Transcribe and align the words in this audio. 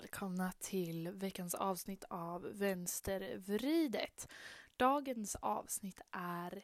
välkomna 0.00 0.52
till 0.60 1.08
veckans 1.08 1.54
avsnitt 1.54 2.04
av 2.10 2.46
Vänstervridet. 2.52 4.28
Dagens 4.76 5.36
avsnitt 5.40 6.00
är 6.10 6.62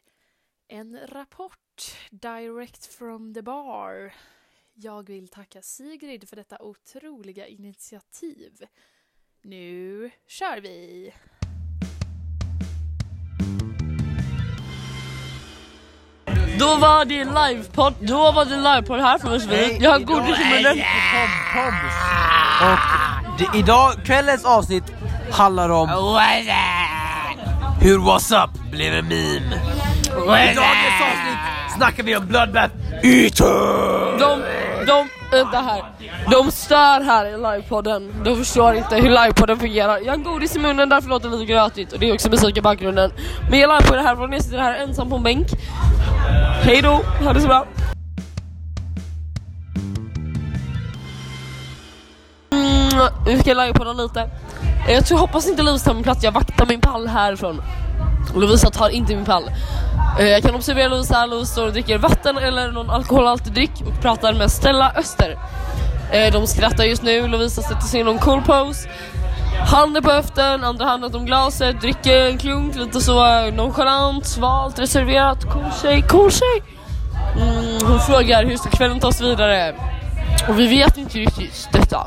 en 0.67 0.99
rapport 1.07 1.95
direct 2.11 2.85
from 2.85 3.33
the 3.33 3.41
bar. 3.41 4.13
Jag 4.73 5.07
vill 5.07 5.27
tacka 5.27 5.61
Sigrid 5.61 6.29
för 6.29 6.35
detta 6.35 6.61
otroliga 6.61 7.47
initiativ. 7.47 8.65
Nu 9.41 10.11
kör 10.27 10.61
vi! 10.61 11.13
Då 16.59 16.75
var 16.75 17.05
det 17.05 17.25
livepodd, 17.25 17.93
då 17.99 18.31
var 18.31 18.45
det 18.45 18.55
livepodd 18.55 18.99
här 18.99 19.17
från 19.17 19.31
Västervik. 19.31 19.81
Jag 19.81 19.91
har 19.91 19.99
godis 19.99 20.39
i 20.39 20.45
munnen. 20.49 20.85
Och 22.61 22.96
det, 23.37 23.57
idag, 23.57 23.93
kvällens 24.05 24.45
avsnitt 24.45 24.83
handlar 25.31 25.69
om 25.69 25.89
hur 27.79 27.97
What's 27.97 28.43
Up 28.43 28.71
blev 28.71 28.93
en 28.93 29.07
meme. 29.07 29.55
I 30.17 30.55
dagens 30.55 31.01
avsnitt 31.01 31.39
snackar 31.77 32.03
vi 32.03 32.15
om 32.15 32.27
Bloodbath 32.27 32.73
Eater! 33.03 34.19
De, 34.19 34.41
de, 34.85 35.09
vänta 35.31 35.57
här. 35.61 35.83
De 36.31 36.51
stör 36.51 37.01
här 37.01 37.25
i 37.25 37.31
livepodden. 37.31 38.13
De 38.23 38.37
förstår 38.37 38.75
inte 38.75 38.95
hur 38.95 39.09
livepodden 39.09 39.59
fungerar. 39.59 39.99
Jag 40.05 40.13
har 40.13 40.17
godis 40.17 40.55
i 40.55 40.59
munnen, 40.59 40.89
därför 40.89 41.09
låter 41.09 41.29
det 41.29 41.35
lite 41.35 41.53
grötigt. 41.53 41.93
Och 41.93 41.99
det 41.99 42.09
är 42.09 42.13
också 42.13 42.29
musik 42.29 42.57
i 42.57 42.61
bakgrunden. 42.61 43.11
Men 43.49 43.59
jag 43.59 43.75
livepodden 43.75 44.05
härifrån, 44.05 44.31
jag 44.31 44.43
sitter 44.43 44.57
här 44.57 44.73
ensam 44.73 45.09
på 45.09 45.15
en 45.15 45.23
bänk. 45.23 45.47
Hej 46.61 46.81
då, 46.81 47.01
ha 47.23 47.33
det 47.33 47.41
så 47.41 47.47
bra. 47.47 47.65
Mm, 52.97 53.13
vi 53.25 53.39
ska 53.39 53.53
livepodda 53.53 53.93
lite. 53.93 54.29
Jag 54.87 55.05
tror, 55.05 55.17
hoppas 55.17 55.47
inte 55.47 55.63
Lovisa 55.63 55.85
tar 55.85 55.93
min 55.93 56.03
plats, 56.03 56.23
jag 56.23 56.31
vaktar 56.31 56.65
min 56.65 56.81
pall 56.81 57.07
härifrån. 57.07 57.61
Lovisa 58.35 58.69
tar 58.69 58.89
inte 58.89 59.15
min 59.15 59.25
pall. 59.25 59.43
Eh, 60.19 60.25
jag 60.25 60.43
kan 60.43 60.55
observera 60.55 60.87
Lovisa, 60.87 61.25
Lovisa 61.25 61.51
står 61.51 61.65
och 61.65 61.73
dricker 61.73 61.97
vatten 61.97 62.37
eller 62.37 62.71
någon 62.71 62.89
alkoholhaltig 62.89 63.53
dryck 63.53 63.71
och 63.85 64.01
pratar 64.01 64.33
med 64.33 64.51
Stella 64.51 64.91
Öster. 64.95 65.37
Eh, 66.11 66.33
de 66.33 66.47
skrattar 66.47 66.83
just 66.83 67.03
nu, 67.03 67.27
Lovisa 67.27 67.61
sätter 67.61 67.87
sig 67.87 67.99
i 67.99 68.03
någon 68.03 68.19
cool 68.19 68.41
pose. 68.41 68.89
Handen 69.71 70.03
på 70.03 70.11
höften, 70.11 70.63
andra 70.63 70.85
handen 70.85 71.15
om 71.15 71.25
glaset, 71.25 71.81
dricker 71.81 72.25
en 72.25 72.37
klunk 72.37 72.75
lite 72.75 73.01
så 73.01 73.25
eh, 73.25 73.53
nonchalant, 73.53 74.25
svalt, 74.25 74.79
reserverat. 74.79 75.43
Cool 75.43 75.71
tjej, 75.81 76.01
cool 76.01 76.31
tjej. 76.31 76.63
Mm, 77.35 77.87
hon 77.87 77.99
frågar 77.99 78.45
hur 78.45 78.57
ska 78.57 78.69
kvällen 78.69 78.99
tas 78.99 79.21
vidare? 79.21 79.75
Och 80.49 80.59
vi 80.59 80.67
vet 80.67 80.97
inte 80.97 81.17
riktigt 81.17 81.69
detta. 81.71 82.05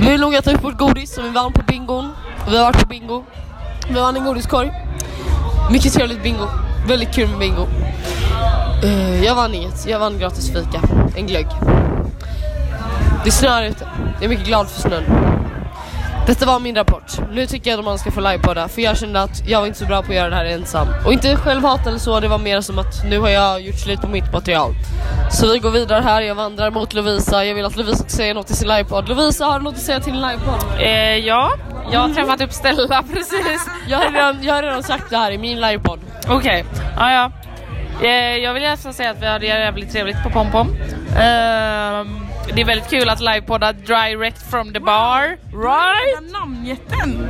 Vi 0.00 0.10
har 0.10 0.18
nog 0.18 0.34
ätit 0.34 0.54
upp 0.54 0.64
vårt 0.64 0.78
godis 0.78 1.14
som 1.14 1.24
vi 1.24 1.30
vann 1.30 1.52
på 1.52 1.62
bingon. 1.62 2.12
Vi 2.48 2.56
har 2.56 2.64
varit 2.64 2.80
på 2.80 2.86
bingo. 2.86 3.24
Vi 3.88 3.94
vann 3.94 4.16
en 4.16 4.24
godiskorg. 4.24 4.72
Mycket 5.70 5.92
trevligt 5.92 6.22
bingo. 6.22 6.46
Väldigt 6.88 7.14
kul 7.14 7.28
med 7.28 7.38
bingo. 7.38 7.66
Uh, 8.84 9.24
jag 9.24 9.34
vann 9.34 9.54
inget. 9.54 9.86
Jag 9.86 9.98
vann 9.98 10.18
gratis 10.18 10.48
fika. 10.48 10.80
En 11.16 11.26
glögg. 11.26 11.46
Det 13.24 13.30
snöar 13.30 13.62
ute. 13.62 13.88
Jag 14.14 14.24
är 14.24 14.28
mycket 14.28 14.46
glad 14.46 14.68
för 14.68 14.80
snön. 14.80 15.25
Detta 16.26 16.46
var 16.46 16.60
min 16.60 16.74
rapport. 16.74 17.12
Nu 17.32 17.46
tycker 17.46 17.70
jag 17.70 17.78
att 17.78 17.84
man 17.84 17.98
ska 17.98 18.10
få 18.10 18.20
livepodda 18.20 18.68
för 18.68 18.82
jag 18.82 18.96
kände 18.98 19.22
att 19.22 19.48
jag 19.48 19.60
var 19.60 19.66
inte 19.66 19.78
så 19.78 19.86
bra 19.86 20.02
på 20.02 20.08
att 20.08 20.16
göra 20.16 20.30
det 20.30 20.36
här 20.36 20.44
ensam. 20.44 20.88
Och 21.06 21.12
inte 21.12 21.36
självhat 21.36 21.86
eller 21.86 21.98
så, 21.98 22.20
det 22.20 22.28
var 22.28 22.38
mer 22.38 22.60
som 22.60 22.78
att 22.78 23.04
nu 23.04 23.18
har 23.18 23.28
jag 23.28 23.60
gjort 23.60 23.78
slut 23.78 24.00
på 24.00 24.08
mitt 24.08 24.32
material. 24.32 24.74
Så 25.30 25.52
vi 25.52 25.58
går 25.58 25.70
vidare 25.70 26.02
här, 26.02 26.22
jag 26.22 26.34
vandrar 26.34 26.70
mot 26.70 26.94
Lovisa. 26.94 27.44
Jag 27.44 27.54
vill 27.54 27.64
att 27.64 27.76
Lovisa 27.76 27.98
ska 27.98 28.08
säga 28.08 28.34
något 28.34 28.50
i 28.50 28.54
sin 28.54 28.68
livepodd. 28.68 29.08
Lovisa, 29.08 29.44
har 29.44 29.58
du 29.58 29.64
något 29.64 29.74
att 29.74 29.80
säga 29.80 30.00
till 30.00 30.12
din 30.12 30.22
livepodd? 30.22 30.80
Eh, 30.80 31.16
ja, 31.16 31.52
jag 31.92 32.00
har 32.00 32.08
träffat 32.08 32.40
upp 32.40 32.52
Stella 32.52 33.02
precis. 33.12 33.68
Jag 33.88 33.98
har 33.98 34.10
redan, 34.10 34.42
jag 34.42 34.54
har 34.54 34.62
redan 34.62 34.82
sagt 34.82 35.10
det 35.10 35.16
här 35.16 35.30
i 35.30 35.38
min 35.38 35.60
livepodd. 35.60 35.98
Okej, 36.28 36.64
ja 36.96 37.12
ja. 37.12 37.30
Eh, 38.06 38.36
jag 38.36 38.54
vill 38.54 38.62
gärna 38.62 38.92
säga 38.92 39.10
att 39.10 39.22
vi 39.22 39.26
hade 39.26 39.46
jävligt 39.46 39.92
trevligt 39.92 40.22
på 40.22 40.30
Pompom. 40.30 40.76
Ehm, 41.18 42.25
det 42.54 42.60
är 42.60 42.64
väldigt 42.64 42.90
kul 42.90 43.08
att 43.08 43.20
livepodda 43.20 43.72
direct 43.72 44.50
from 44.50 44.72
the 44.72 44.80
bar. 44.80 45.22
Right? 45.52 46.32
namnjätten! 46.32 47.28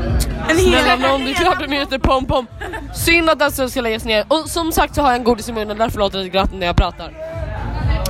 En 0.48 0.58
Snälla 0.58 0.96
nån, 0.96 1.24
det 1.24 1.30
är 1.30 1.34
klart 1.34 1.60
den 1.60 1.72
heter 1.72 1.98
Pom 1.98 2.26
Pom. 2.26 2.46
Synd 2.94 3.30
att 3.30 3.38
den 3.38 3.70
ska 3.70 3.80
läggas 3.80 4.04
ner. 4.04 4.24
Och 4.28 4.48
som 4.48 4.72
sagt 4.72 4.94
så 4.94 5.02
har 5.02 5.08
jag 5.08 5.18
en 5.18 5.24
godis 5.24 5.48
i 5.48 5.52
munnen, 5.52 5.78
därför 5.78 5.98
låter 5.98 6.18
det 6.18 6.28
glatt 6.28 6.52
när 6.52 6.66
jag 6.66 6.76
pratar. 6.76 7.12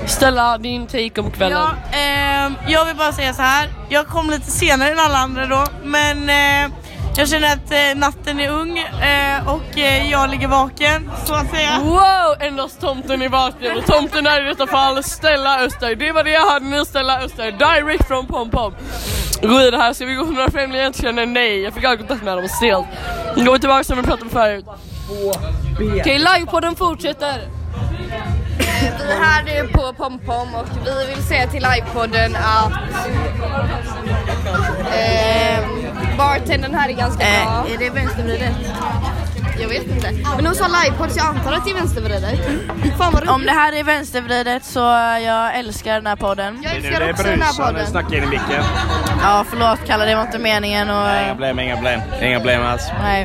Stella, 0.07 0.59
din 0.59 0.87
take 0.87 1.21
om 1.21 1.31
kvällen. 1.31 1.59
Ja, 1.93 1.99
ehm, 1.99 2.55
jag 2.69 2.85
vill 2.85 2.97
bara 2.97 3.13
säga 3.13 3.33
så 3.35 3.43
här. 3.43 3.69
Jag 3.89 4.07
kom 4.07 4.31
lite 4.31 4.51
senare 4.51 4.91
än 4.91 4.99
alla 4.99 5.19
andra 5.19 5.47
då, 5.47 5.65
men 5.85 6.29
eh, 6.29 6.71
jag 7.19 7.29
känner 7.29 7.53
att 7.53 7.71
eh, 7.71 7.99
natten 7.99 8.41
är 8.41 8.51
ung 8.51 8.79
eh, 8.79 9.49
och 9.49 9.79
eh, 9.79 10.11
jag 10.11 10.31
ligger 10.31 10.49
vaken, 10.49 11.11
så 11.25 11.35
att 11.35 11.51
säga. 11.51 11.81
Wow! 11.85 12.47
Endast 12.49 12.81
tomten 12.81 13.23
är 13.23 13.29
vaken 13.29 13.77
och 13.79 13.87
tomten 13.87 14.27
är 14.27 14.45
i 14.45 14.49
detta 14.49 14.67
fall 14.67 15.03
Stella 15.03 15.65
Öster. 15.65 15.95
Det 15.95 16.13
var 16.13 16.25
det 16.25 16.31
jag 16.31 16.51
hade 16.51 16.67
nu 16.67 16.85
Stella 16.85 17.21
Öster, 17.23 17.53
direct 17.53 18.09
från 18.09 18.27
Pom 18.27 18.51
Pom. 18.51 18.75
Gå 19.43 19.49
vidare 19.49 19.77
här, 19.77 19.93
ska 19.93 20.05
vi 20.05 20.15
gå 20.15 20.25
till 20.25 20.35
några 20.35 20.51
främlingar 20.51 20.83
jag 20.83 20.89
inte 20.89 21.03
känner? 21.03 21.27
Nej, 21.27 21.61
jag 21.61 21.75
fick 21.75 21.85
aldrig 21.85 22.09
kontakt 22.09 22.25
med 22.25 22.37
dem, 22.37 22.49
stelt. 22.49 22.87
Går 23.37 23.53
vi 23.53 23.59
tillbaka 23.59 23.85
som 23.85 23.97
vi 23.97 24.03
pratade 24.03 24.23
om 24.23 24.31
förut. 24.31 24.65
Okej, 26.01 26.19
livepodden 26.19 26.77
fortsätter. 26.77 27.56
Vi 28.99 29.13
är 29.13 29.21
här 29.21 29.43
nu 29.43 29.69
på 29.69 29.93
Pompom 29.93 30.55
och 30.55 30.67
vi 30.87 31.15
vill 31.15 31.25
säga 31.25 31.47
till 31.47 31.63
livepodden 31.63 32.37
att 32.37 32.73
eh, 34.95 35.65
bartendern 36.19 36.75
här 36.75 36.89
är 36.89 36.93
ganska 36.93 37.19
bra. 37.19 37.67
är 37.75 37.79
det 37.79 37.91
vänstervridet? 37.91 38.55
Jag 39.61 39.69
vet 39.69 39.87
inte. 39.87 40.13
Men 40.37 40.47
hon 40.47 40.55
sa 40.55 40.67
livepodd 40.67 41.13
så 41.13 41.19
jag 41.19 41.27
antar 41.27 41.53
att 41.53 41.65
det 41.65 41.71
är 41.71 41.75
vänstervridet. 41.75 42.41
Fan 42.99 43.13
vad 43.13 43.23
roligt. 43.23 43.31
Om 43.31 43.47
det 43.47 43.53
här 43.53 43.73
är 43.73 43.85
vänstervridet 43.85 44.65
så 44.65 44.81
jag 45.25 45.59
älskar 45.59 45.95
den 45.95 46.07
här 46.07 46.17
podden. 46.17 46.61
Jag 46.63 46.77
älskar 46.77 47.11
också 47.11 47.23
den 47.23 47.43
här 47.43 47.67
podden. 47.67 47.87
snackar 47.87 48.17
in 48.17 48.23
i 48.23 48.27
micken. 48.27 48.65
Ja, 49.23 49.45
förlåt 49.51 49.79
Kalle, 49.87 50.05
det 50.05 50.15
var 50.15 50.23
inte 50.23 50.39
meningen 50.39 50.91
och... 50.91 51.07
Inga 51.09 51.29
problem, 51.31 51.59
inga 51.59 51.75
problem. 51.75 52.01
Inga 52.23 52.39
problem 52.39 52.63
alls. 52.63 52.89
Nej. 53.03 53.23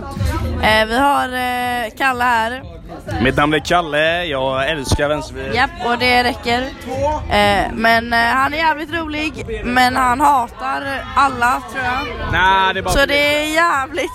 Eh, 0.63 0.85
vi 0.87 0.97
har 0.97 1.27
eh, 1.33 1.91
Kalle 1.97 2.23
här. 2.23 2.80
Mitt 3.21 3.37
namn 3.37 3.53
är 3.53 3.59
Kalle, 3.59 4.25
jag 4.25 4.69
älskar 4.69 5.07
vänstervridet. 5.07 5.55
Japp, 5.55 5.69
och 5.85 5.97
det 5.97 6.23
räcker. 6.23 6.61
Eh, 7.29 7.71
men 7.73 8.13
eh, 8.13 8.19
han 8.19 8.53
är 8.53 8.57
jävligt 8.57 8.93
rolig, 8.93 9.61
men 9.63 9.95
han 9.95 10.21
hatar 10.21 11.03
alla 11.15 11.61
tror 11.71 11.83
jag. 11.83 12.31
Nej, 12.31 12.73
det 12.73 12.79
är 12.79 12.83
bara 12.83 12.93
Så 12.93 13.05
det 13.05 13.35
är 13.35 13.53
jävligt 13.53 14.11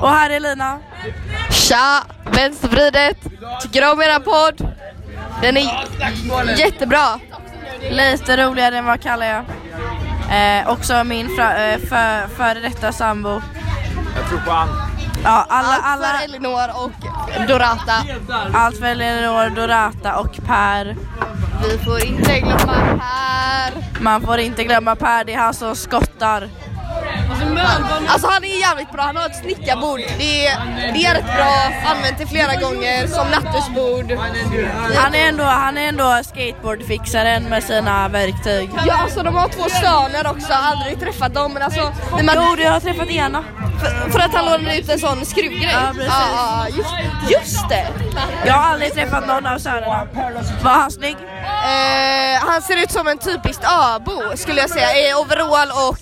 Och 0.00 0.10
här 0.10 0.30
är 0.30 0.40
Lina. 0.40 0.78
Tja! 1.50 2.02
Vänstervridet. 2.30 3.16
Tycker 3.62 3.92
om 3.92 4.02
eran 4.02 4.22
podd. 4.22 4.68
Den 5.42 5.56
är 5.56 5.86
jättebra. 6.58 7.20
Lite 7.90 8.36
roligare 8.36 8.78
än 8.78 8.84
vad 8.84 9.02
Kalle 9.02 9.26
är. 9.26 9.44
Eh, 10.62 10.68
också 10.68 11.04
min 11.04 11.26
eh, 11.26 11.78
för, 11.88 12.28
före 12.28 12.60
detta 12.60 12.92
sambo. 12.92 13.42
Jag 14.16 14.28
tror 14.28 14.38
på 14.38 14.50
han. 14.50 14.68
Ja, 15.24 15.46
alla, 15.48 15.68
Allt 15.68 15.84
alla, 15.84 16.06
för 16.18 16.24
Elinor 16.24 16.68
och 16.84 16.92
Dorata. 17.48 17.92
allt 18.54 18.78
för 18.78 18.86
Eleanor, 18.86 19.50
Dorata 19.50 20.16
och 20.18 20.36
Per. 20.46 20.96
Vi 21.62 21.78
får 21.78 22.04
inte 22.04 22.40
glömma 22.40 22.98
här. 23.00 23.72
Man 24.00 24.20
får 24.22 24.38
inte 24.38 24.64
glömma 24.64 24.96
Per, 24.96 25.24
det 25.24 25.34
är 25.34 25.38
han 25.38 25.54
som 25.54 25.76
skottar. 25.76 26.48
Alltså 28.08 28.26
han 28.28 28.44
är 28.44 28.60
jävligt 28.60 28.92
bra, 28.92 29.02
han 29.02 29.16
har 29.16 29.26
ett 29.26 29.36
snickarbord. 29.36 30.00
Det 30.18 30.46
är, 30.46 30.56
det 30.94 31.04
är 31.06 31.14
rätt 31.14 31.24
bra, 31.36 31.72
använt 31.94 32.18
det 32.18 32.26
flera 32.26 32.54
gånger 32.54 33.06
som 33.06 33.26
nattduksbord. 33.28 34.12
Han 34.96 35.14
är 35.14 35.28
ändå, 35.28 35.44
han 35.44 35.78
är 35.78 35.88
ändå 35.88 36.20
skateboardfixaren 36.24 37.44
med 37.44 37.62
sina 37.64 38.08
verktyg. 38.08 38.70
Ja 38.86 38.94
alltså 39.02 39.22
de 39.22 39.34
har 39.34 39.48
två 39.48 39.68
söner 39.68 40.30
också, 40.30 40.52
aldrig 40.52 41.00
träffat 41.00 41.34
dem 41.34 41.52
men 41.52 41.62
alltså 41.62 41.92
när 42.16 42.22
man, 42.22 42.34
Jo, 42.38 42.56
du 42.56 42.68
har 42.68 42.80
träffat 42.80 43.08
ena. 43.10 43.44
för, 43.80 44.10
för 44.10 44.18
att 44.18 44.34
han 44.34 44.44
lånade 44.44 44.78
ut 44.78 44.88
en 44.88 44.98
sån 44.98 45.24
skruvgrej. 45.26 45.70
Ja, 45.72 45.92
precis. 45.94 46.12
ja, 46.36 46.66
just, 46.68 46.94
just 47.30 47.68
det! 47.68 47.86
Jag 48.46 48.54
har 48.54 48.72
aldrig 48.72 48.92
träffat 48.94 49.26
någon 49.26 49.46
av 49.46 49.58
sönerna. 49.58 50.06
Var 50.62 50.70
han 50.72 50.90
snygg? 50.90 51.16
Eh, 51.44 52.40
han 52.48 52.62
ser 52.62 52.82
ut 52.82 52.90
som 52.90 53.06
en 53.08 53.18
typiskt 53.18 53.64
öbo 53.64 54.22
skulle 54.36 54.60
jag 54.60 54.70
säga, 54.70 54.88
i 55.10 55.14
overall 55.14 55.68
och 55.70 55.98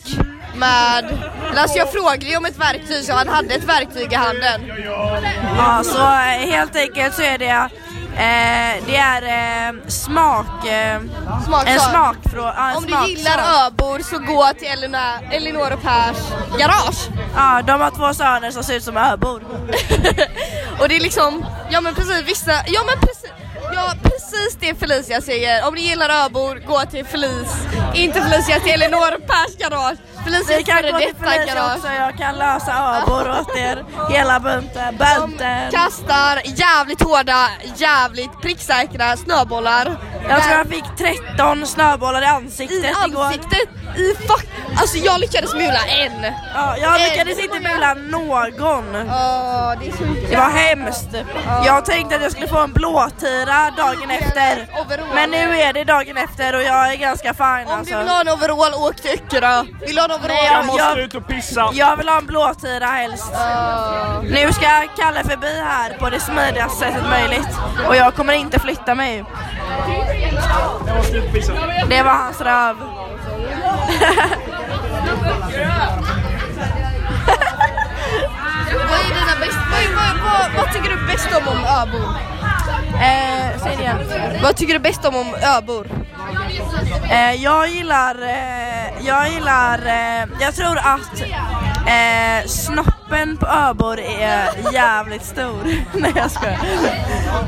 med... 0.54 1.18
Alltså 1.56 1.78
jag 1.78 1.92
frågade 1.92 2.26
ju 2.26 2.36
om 2.36 2.44
ett 2.44 2.58
verktyg 2.58 3.04
så 3.04 3.12
han 3.12 3.28
hade 3.28 3.54
ett 3.54 3.64
verktyg 3.64 4.12
i 4.12 4.16
handen. 4.16 4.60
Ja, 5.56 5.82
så 5.84 5.98
helt 6.52 6.76
enkelt 6.76 7.14
så 7.14 7.22
är 7.22 7.38
det 7.38 7.68
eh, 8.16 8.84
det 8.86 8.96
är 8.96 9.22
eh, 9.22 9.74
smak, 9.88 10.66
eh, 10.66 11.00
Smaksak. 11.46 11.68
en 11.68 11.80
smakfråga. 11.80 12.54
En 12.70 12.76
Om 12.76 12.82
du 12.82 12.88
smaksak. 12.88 13.08
gillar 13.08 13.66
öbor 13.66 13.98
så 14.10 14.18
gå 14.18 14.50
till 14.58 14.68
Elina, 14.68 15.20
Elinor 15.32 15.72
och 15.72 15.82
Pers 15.82 16.16
garage. 16.58 17.08
Ja, 17.36 17.62
de 17.66 17.80
har 17.80 17.90
två 17.90 18.14
söner 18.14 18.50
som 18.50 18.62
ser 18.64 18.74
ut 18.76 18.84
som 18.84 18.96
öbor. 18.96 19.42
och 20.80 20.88
det 20.88 20.96
är 20.96 21.00
liksom, 21.00 21.44
ja 21.70 21.80
men 21.80 21.94
precis 21.94 22.22
vissa, 22.28 22.52
ja 22.66 22.80
men 22.86 23.00
precis. 23.00 23.30
Ja, 23.74 23.92
precis 24.02 24.56
det 24.60 24.74
Felicia 24.74 25.20
säger. 25.20 25.68
Om 25.68 25.74
ni 25.74 25.80
gillar 25.80 26.26
öbor, 26.26 26.62
gå 26.66 26.80
till 26.80 27.04
Felice. 27.04 27.56
Inte 27.94 28.22
Felicia 28.22 28.60
till 28.60 28.72
Elinor 28.72 29.18
Pers 29.26 29.56
garage. 29.58 29.96
Felicia 30.24 30.56
Vi 30.56 30.64
kan 30.64 30.82
gå 30.82 30.98
till 30.98 31.14
Felicia 31.16 31.74
också, 31.74 31.88
jag 31.88 32.18
kan 32.18 32.38
lösa 32.38 32.72
abor 32.72 33.30
åt 33.40 33.56
er. 33.56 33.84
Hela 34.10 34.40
bunten, 34.40 34.96
bunten. 34.96 35.70
Kastar 35.70 36.42
jävligt 36.44 37.02
hårda, 37.02 37.48
jävligt 37.76 38.40
pricksäkra 38.42 39.16
snöbollar. 39.16 39.96
Jag 40.28 40.42
tror 40.42 40.56
jag 40.56 40.66
fick 40.68 40.84
13 41.36 41.66
snöbollar 41.66 42.22
i 42.22 42.26
ansiktet 42.26 42.84
I 42.84 42.94
igår. 43.08 43.24
ansiktet, 43.24 43.68
i 43.96 44.14
fuck... 44.26 44.46
Alltså 44.76 44.98
jag 44.98 45.20
lyckades 45.20 45.54
mula 45.54 45.80
en. 45.86 46.32
Ja, 46.54 46.76
jag 46.76 47.00
lyckades 47.00 47.38
inte 47.38 47.60
mula 47.60 47.94
någon. 47.94 48.96
Åh, 48.96 49.72
det 49.80 49.86
är 49.86 49.92
så 49.96 50.04
Det 50.30 50.36
var 50.36 50.50
hemskt. 50.50 51.08
Jag 51.66 51.84
tänkte 51.84 52.16
att 52.16 52.22
jag 52.22 52.32
skulle 52.32 52.48
få 52.48 52.58
en 52.58 52.72
blåtira 52.72 53.70
dagen 53.76 54.10
efter. 54.10 54.66
Men 55.14 55.30
nu 55.30 55.60
är 55.60 55.72
det 55.72 55.84
dagen 55.84 56.16
efter 56.16 56.54
och 56.54 56.62
jag 56.62 56.92
är 56.92 56.96
ganska 56.96 57.34
fin 57.34 57.44
Om 57.46 57.64
du 57.66 57.72
alltså. 57.72 57.98
vill 57.98 58.08
ha 58.08 58.20
en 58.20 58.28
overall, 58.28 58.74
åk 58.74 58.96
till 58.96 59.10
Öckerö. 59.10 59.62
Vill 59.86 59.94
du 59.94 60.00
ha 60.00 60.04
en 60.04 60.10
overall? 60.10 60.28
Nej, 60.28 60.44
Jag 60.46 60.58
jag, 60.58 60.66
måste 60.66 60.82
jag, 60.82 60.98
ut 60.98 61.14
och 61.14 61.26
pissa. 61.26 61.70
jag 61.72 61.96
vill 61.96 62.08
ha 62.08 62.18
en 62.18 62.26
blåtira 62.26 62.86
helst. 62.86 63.32
Nu 64.22 64.52
ska 64.52 64.66
Kalle 64.98 65.24
förbi 65.24 65.60
här 65.64 65.90
på 65.98 66.10
det 66.10 66.20
smidigaste 66.20 66.78
sättet 66.78 67.08
möjligt. 67.10 67.48
Och 67.88 67.96
jag 67.96 68.14
kommer 68.14 68.32
inte 68.32 68.58
flytta 68.60 68.94
mig. 68.94 69.24
Det 71.88 72.02
var 72.02 72.12
hans 72.12 72.40
röv. 72.40 72.76
Vad 78.90 79.00
är 79.00 79.14
dina 79.14 79.36
bäst... 79.40 79.58
Vad, 79.70 80.16
vad, 80.24 80.56
vad, 80.56 80.72
tycker 80.74 80.90
du 80.90 81.06
bäst 81.06 81.28
om 81.36 81.48
om 81.48 81.64
öbor? 81.64 82.14
Eh, 82.94 83.60
säg 83.62 83.76
det 83.76 83.82
igen. 83.82 83.98
Vad 84.42 84.56
tycker 84.56 84.74
du 84.74 84.80
bäst 84.80 85.04
om 85.04 85.16
om 85.16 85.34
öbor? 85.58 85.86
Eh, 87.10 87.34
jag 87.42 87.68
gillar, 87.68 88.22
eh, 88.22 89.06
jag 89.06 89.30
gillar, 89.30 89.86
eh, 89.86 90.28
jag 90.40 90.54
tror 90.54 90.78
att 90.78 91.20
eh, 91.86 92.46
snoppen 93.10 93.36
på 93.36 93.46
öbor 93.46 94.00
är 94.00 94.72
jävligt 94.72 95.24
stor. 95.24 95.64
Nej 96.00 96.12
jag 96.14 96.30
skojar. 96.30 96.58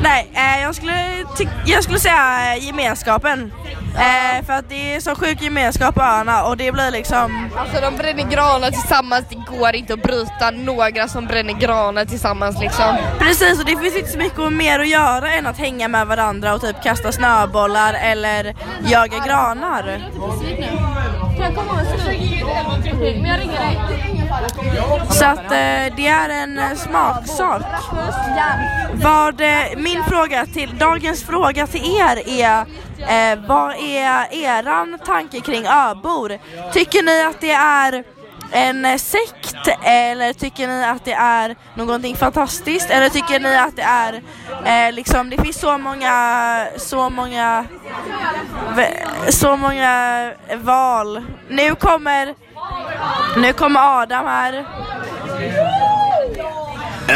Nej, 0.03 0.31
eh, 0.35 0.63
jag, 0.63 0.75
skulle 0.75 1.25
jag 1.67 1.85
skulle 1.85 1.99
säga 1.99 2.55
eh, 2.55 2.67
gemenskapen. 2.67 3.53
Eh, 3.95 4.45
för 4.47 4.53
att 4.53 4.69
det 4.69 4.95
är 4.95 5.01
så 5.01 5.15
sjuk 5.15 5.43
gemenskap 5.43 5.95
på 5.95 6.01
öarna 6.03 6.45
och 6.45 6.57
det 6.57 6.73
blir 6.73 6.91
liksom 6.91 7.51
Alltså 7.57 7.81
de 7.81 7.97
bränner 7.97 8.31
granar 8.31 8.71
tillsammans, 8.71 9.25
det 9.31 9.59
går 9.59 9.75
inte 9.75 9.95
att 9.95 10.03
bryta 10.03 10.51
några 10.51 11.09
som 11.09 11.27
bränner 11.27 11.53
granar 11.53 12.05
tillsammans 12.05 12.61
liksom. 12.61 12.97
Precis, 13.19 13.61
och 13.61 13.67
det 13.67 13.77
finns 13.77 13.97
inte 13.97 14.11
så 14.11 14.19
mycket 14.19 14.53
mer 14.53 14.81
att 14.81 14.89
göra 14.89 15.33
än 15.33 15.47
att 15.47 15.59
hänga 15.59 15.89
med 15.89 16.07
varandra 16.07 16.55
och 16.55 16.61
typ 16.61 16.83
kasta 16.83 17.13
snöbollar 17.13 17.95
eller 17.95 18.55
jaga 18.87 19.19
granar. 19.27 20.01
Så 25.11 25.25
att 25.25 25.52
Eh, 25.53 25.93
det 25.97 26.07
är 26.07 26.29
en 26.29 26.59
eh, 26.59 26.75
smaksak. 26.75 27.63
Vad, 28.95 29.41
eh, 29.41 29.65
min 29.77 30.05
fråga 30.05 30.47
till, 30.47 30.79
dagens 30.79 31.25
fråga 31.25 31.67
till 31.67 32.01
er 32.01 32.29
är 32.29 32.61
eh, 32.99 33.39
vad 33.49 33.75
är 33.77 34.35
eran 34.35 34.99
tanke 35.05 35.41
kring 35.41 35.67
öbor? 35.67 36.39
Tycker 36.73 37.03
ni 37.03 37.23
att 37.23 37.41
det 37.41 37.53
är 37.53 38.05
en 38.53 38.99
sekt 38.99 39.69
eller 39.83 40.33
tycker 40.33 40.69
ni 40.69 40.85
att 40.85 41.05
det 41.05 41.13
är 41.13 41.57
någonting 41.75 42.17
fantastiskt 42.17 42.91
eller 42.91 43.09
tycker 43.09 43.41
ni 43.41 43.57
att 43.57 43.77
det 43.77 43.83
är 43.83 44.23
eh, 44.65 44.93
liksom 44.93 45.31
det 45.31 45.43
finns 45.43 45.61
så 45.61 45.79
många 45.79 46.67
så 46.77 47.11
många 47.11 47.65
så 49.29 49.57
många 49.57 50.33
val. 50.57 51.23
Nu 51.49 51.75
kommer 51.75 52.35
nu 53.37 53.53
kommer 53.53 54.03
Adam 54.03 54.27
här. 54.27 54.65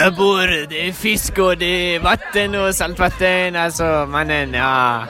Öbor, 0.07 0.67
det 0.69 0.89
är 0.89 0.93
fisk 0.93 1.39
och 1.39 1.57
det 1.59 1.95
är 1.95 2.01
vatten 2.01 2.55
och 2.55 2.75
saltvatten. 2.75 3.57
Alltså 3.57 3.85
mannen, 4.09 4.55
ja. 4.55 5.03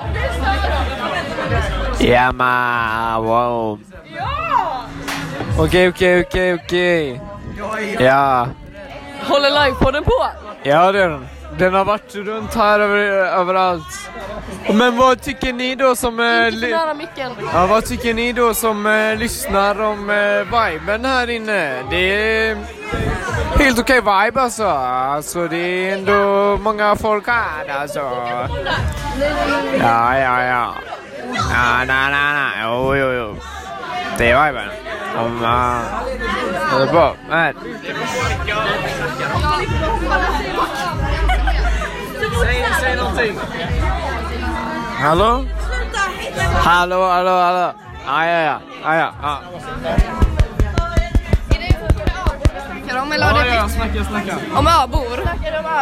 Ja 1.99 2.33
ma, 2.33 3.21
wow. 3.21 3.81
Okej, 5.59 5.89
okej, 5.89 6.21
okej, 6.21 6.55
okej. 6.55 7.21
Ja. 7.99 8.49
Håller 9.29 9.51
livepodden 9.51 10.05
på? 10.05 10.27
Ja 10.63 10.93
det 10.93 11.03
är 11.03 11.09
den. 11.09 11.29
Den 11.59 11.75
har 11.75 11.85
varit 11.85 12.15
runt 12.15 12.55
här 12.55 12.81
över, 12.81 12.99
överallt. 13.41 14.11
Men 14.75 14.97
vad 14.97 15.21
tycker 15.23 15.53
ni 15.53 15.75
då 15.75 15.97
som... 15.97 16.21
Eh, 16.21 16.55
Inte 16.55 16.69
nära 16.69 16.95
micken. 16.95 17.33
ja, 17.55 17.67
vad 17.67 17.85
tycker 17.85 18.15
ni 18.15 18.33
då 18.33 18.55
som 18.55 18.87
eh, 18.87 19.17
lyssnar 19.17 19.81
om 19.81 20.11
eh, 20.11 20.17
viben 20.71 21.05
här 21.05 21.31
inne? 21.31 21.83
Det 21.91 21.97
är 22.49 22.57
helt 23.59 23.79
okej 23.79 24.01
vibe 24.01 24.41
alltså. 24.43 24.67
Alltså 24.67 25.49
det 25.49 25.57
är 25.57 25.93
ändå 25.97 26.57
många 26.63 26.97
folk 26.97 27.27
här 27.29 27.81
alltså. 27.81 28.01
Ja, 29.81 30.19
ja, 30.19 30.43
ja. 30.43 30.75
Ja, 31.53 31.85
nej, 31.87 32.11
nej, 32.11 32.35
nej. 32.35 32.51
Jo, 32.65 32.97
jo, 32.97 33.13
jo. 33.13 33.37
Det 34.19 34.31
är 34.31 34.47
viben. 34.47 34.69
Om... 35.19 35.43
Uh, 35.43 36.79
det 36.79 36.83
är 36.83 36.93
bra. 36.93 37.15
Nej. 37.31 37.55
Säg, 42.43 42.67
säg 42.81 42.97
någonting. 42.97 43.39
Hallå? 45.01 45.45
Hallå, 46.55 47.09
hallå, 47.09 47.31
hallå. 47.31 47.73
Ah, 48.07 48.25
ja, 48.25 48.41
ja. 48.41 48.59
Ah, 48.85 48.95
ja. 48.95 49.13
Ah. 49.23 49.37
Om 53.03 53.13
eller 53.13 53.27
har 53.27 53.45
det 53.45 53.69
snacka, 53.69 54.05
snacka. 54.05 54.37
om 54.59 54.67
öbor? 54.67 55.29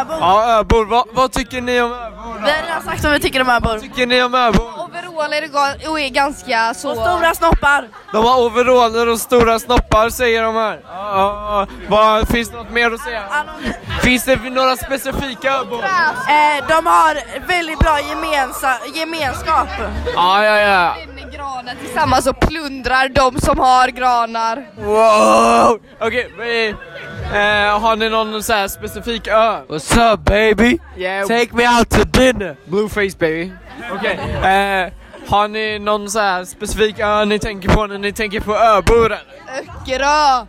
Ja, 0.09 0.59
öbor. 0.59 0.85
Vad, 0.85 1.05
vad 1.11 1.31
tycker 1.31 1.61
ni 1.61 1.81
om 1.81 1.91
öbor? 1.93 2.35
Vi 2.45 2.51
har 2.51 2.61
redan 2.67 2.83
sagt 2.83 3.03
vad 3.03 3.13
vi 3.13 3.19
tycker 3.19 3.41
om 3.41 3.49
öbor. 3.49 3.69
Vad 3.69 3.81
tycker 3.81 4.05
ni 4.07 4.23
om 4.23 4.35
öbor? 4.35 4.74
Overaller 5.15 5.89
och 5.89 5.99
är 5.99 6.09
ganska 6.09 6.73
så... 6.73 6.89
Och 6.89 6.97
stora 6.97 7.33
snoppar. 7.33 7.87
De 8.11 8.25
har 8.25 8.45
overaller 8.45 9.09
och 9.09 9.19
stora 9.19 9.59
snoppar 9.59 10.09
säger 10.09 10.43
de 10.43 10.55
här. 10.55 10.79
Ja, 10.83 11.11
ja, 11.15 11.67
ja. 11.69 11.87
Vad, 11.89 12.27
finns 12.27 12.49
det 12.49 12.57
något 12.57 12.71
mer 12.71 12.91
att 12.91 12.99
säga? 12.99 13.23
Finns 14.01 14.25
det 14.25 14.35
några 14.35 14.75
specifika 14.75 15.53
öbor? 15.53 15.83
Eh, 15.83 16.67
de 16.67 16.85
har 16.85 17.47
väldigt 17.47 17.79
bra 17.79 17.99
gemensa, 18.09 18.77
gemenskap. 18.93 19.67
Ja, 20.15 20.43
ja, 20.43 20.59
ja. 20.59 20.95
bränner 21.15 21.31
granar 21.31 21.75
tillsammans 21.75 22.27
och 22.27 22.39
plundrar 22.39 23.09
de 23.09 23.39
som 23.41 23.59
har 23.59 23.87
granar. 23.87 24.65
Wow! 24.77 25.79
Okej, 25.99 26.27
okay, 26.33 26.69
eh, 26.69 27.79
har 27.79 27.95
ni 27.95 28.09
någon 28.09 28.43
så 28.43 28.53
här 28.53 28.67
specifik 28.67 29.27
ö? 29.27 29.59
What's 29.67 30.13
up 30.13 30.19
baby? 30.19 30.79
Take 31.27 31.49
me 31.51 31.77
out 31.77 31.89
to 31.89 32.03
dinner! 32.03 32.55
Blueface 32.65 33.17
baby. 33.19 33.51
Okej, 33.91 34.19
eh, 34.43 35.04
har 35.27 35.47
ni 35.47 35.79
någon 35.79 36.09
så 36.09 36.19
här 36.19 36.45
specifik 36.45 36.99
ö 36.99 37.25
ni 37.25 37.39
tänker 37.39 37.69
på 37.69 37.87
när 37.87 37.97
ni 37.97 38.13
tänker 38.13 38.39
på 38.39 38.55
öbor 38.55 39.05
eller? 39.05 39.19
Öckerö! 39.59 40.45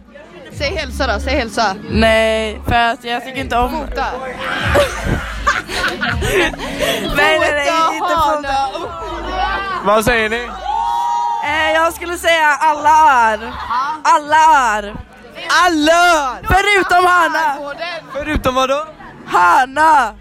Säg 0.59 0.75
hälsa 0.76 1.06
då, 1.06 1.21
säg 1.21 1.37
hälsa. 1.37 1.75
Nej, 1.90 2.61
för 2.64 2.75
att 2.75 3.04
jag 3.04 3.25
tycker 3.25 3.40
inte 3.40 3.56
om... 3.59 3.71
Fota. 3.71 4.06
Nej, 7.16 7.38
nej, 7.40 7.52
nej, 7.52 7.97
inte 7.97 8.09
fota. 8.09 8.68
Vad 9.85 10.04
säger 10.04 10.28
ni? 10.28 10.49
Eh, 11.45 11.73
jag 11.75 11.92
skulle 11.95 12.18
säga 12.18 12.47
alla 12.61 12.88
öar. 12.88 13.52
Alla 14.04 14.37
öar. 14.37 14.97
Alla! 15.64 16.37
Förutom 16.42 17.06
Hana. 17.06 17.56
Förutom 18.12 18.54
vad 18.54 18.68
då? 18.68 18.87
Hana. 19.26 20.14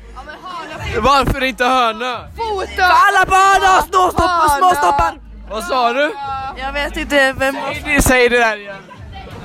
Varför 1.00 1.44
inte 1.44 1.66
hörna? 1.66 2.20
Fota! 2.38 2.84
Alla 2.84 3.36
Hana 3.38 3.68
har 3.68 3.82
små 3.82 4.10
stoppar. 4.12 4.58
Små 4.58 4.70
stoppar. 4.70 5.14
Vad 5.50 5.64
sa 5.64 5.94
du? 5.94 6.14
Jag 6.58 6.74
vet 6.74 6.98
inte 6.98 7.34
vem... 7.38 7.56
Säg, 7.84 8.02
säg 8.02 8.30
det 8.30 8.38
där 8.38 8.58
igen. 8.58 8.76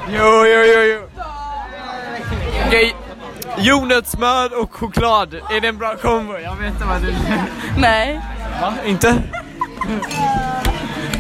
Jo, 0.09 0.47
jo, 0.47 0.62
jo, 0.64 0.80
jo. 0.83 1.23
Okej. 2.66 2.97
Jordnötssmör 3.59 4.62
och 4.62 4.75
choklad, 4.75 5.35
är 5.35 5.61
det 5.61 5.69
en 5.69 5.78
bra 5.78 5.97
kombo? 5.97 6.38
Jag 6.38 6.57
vet 6.57 6.73
inte 6.73 6.85
vad 6.85 7.02
du... 7.02 7.14
Nej. 7.78 8.21
Va? 8.61 8.75
Inte? 8.85 9.23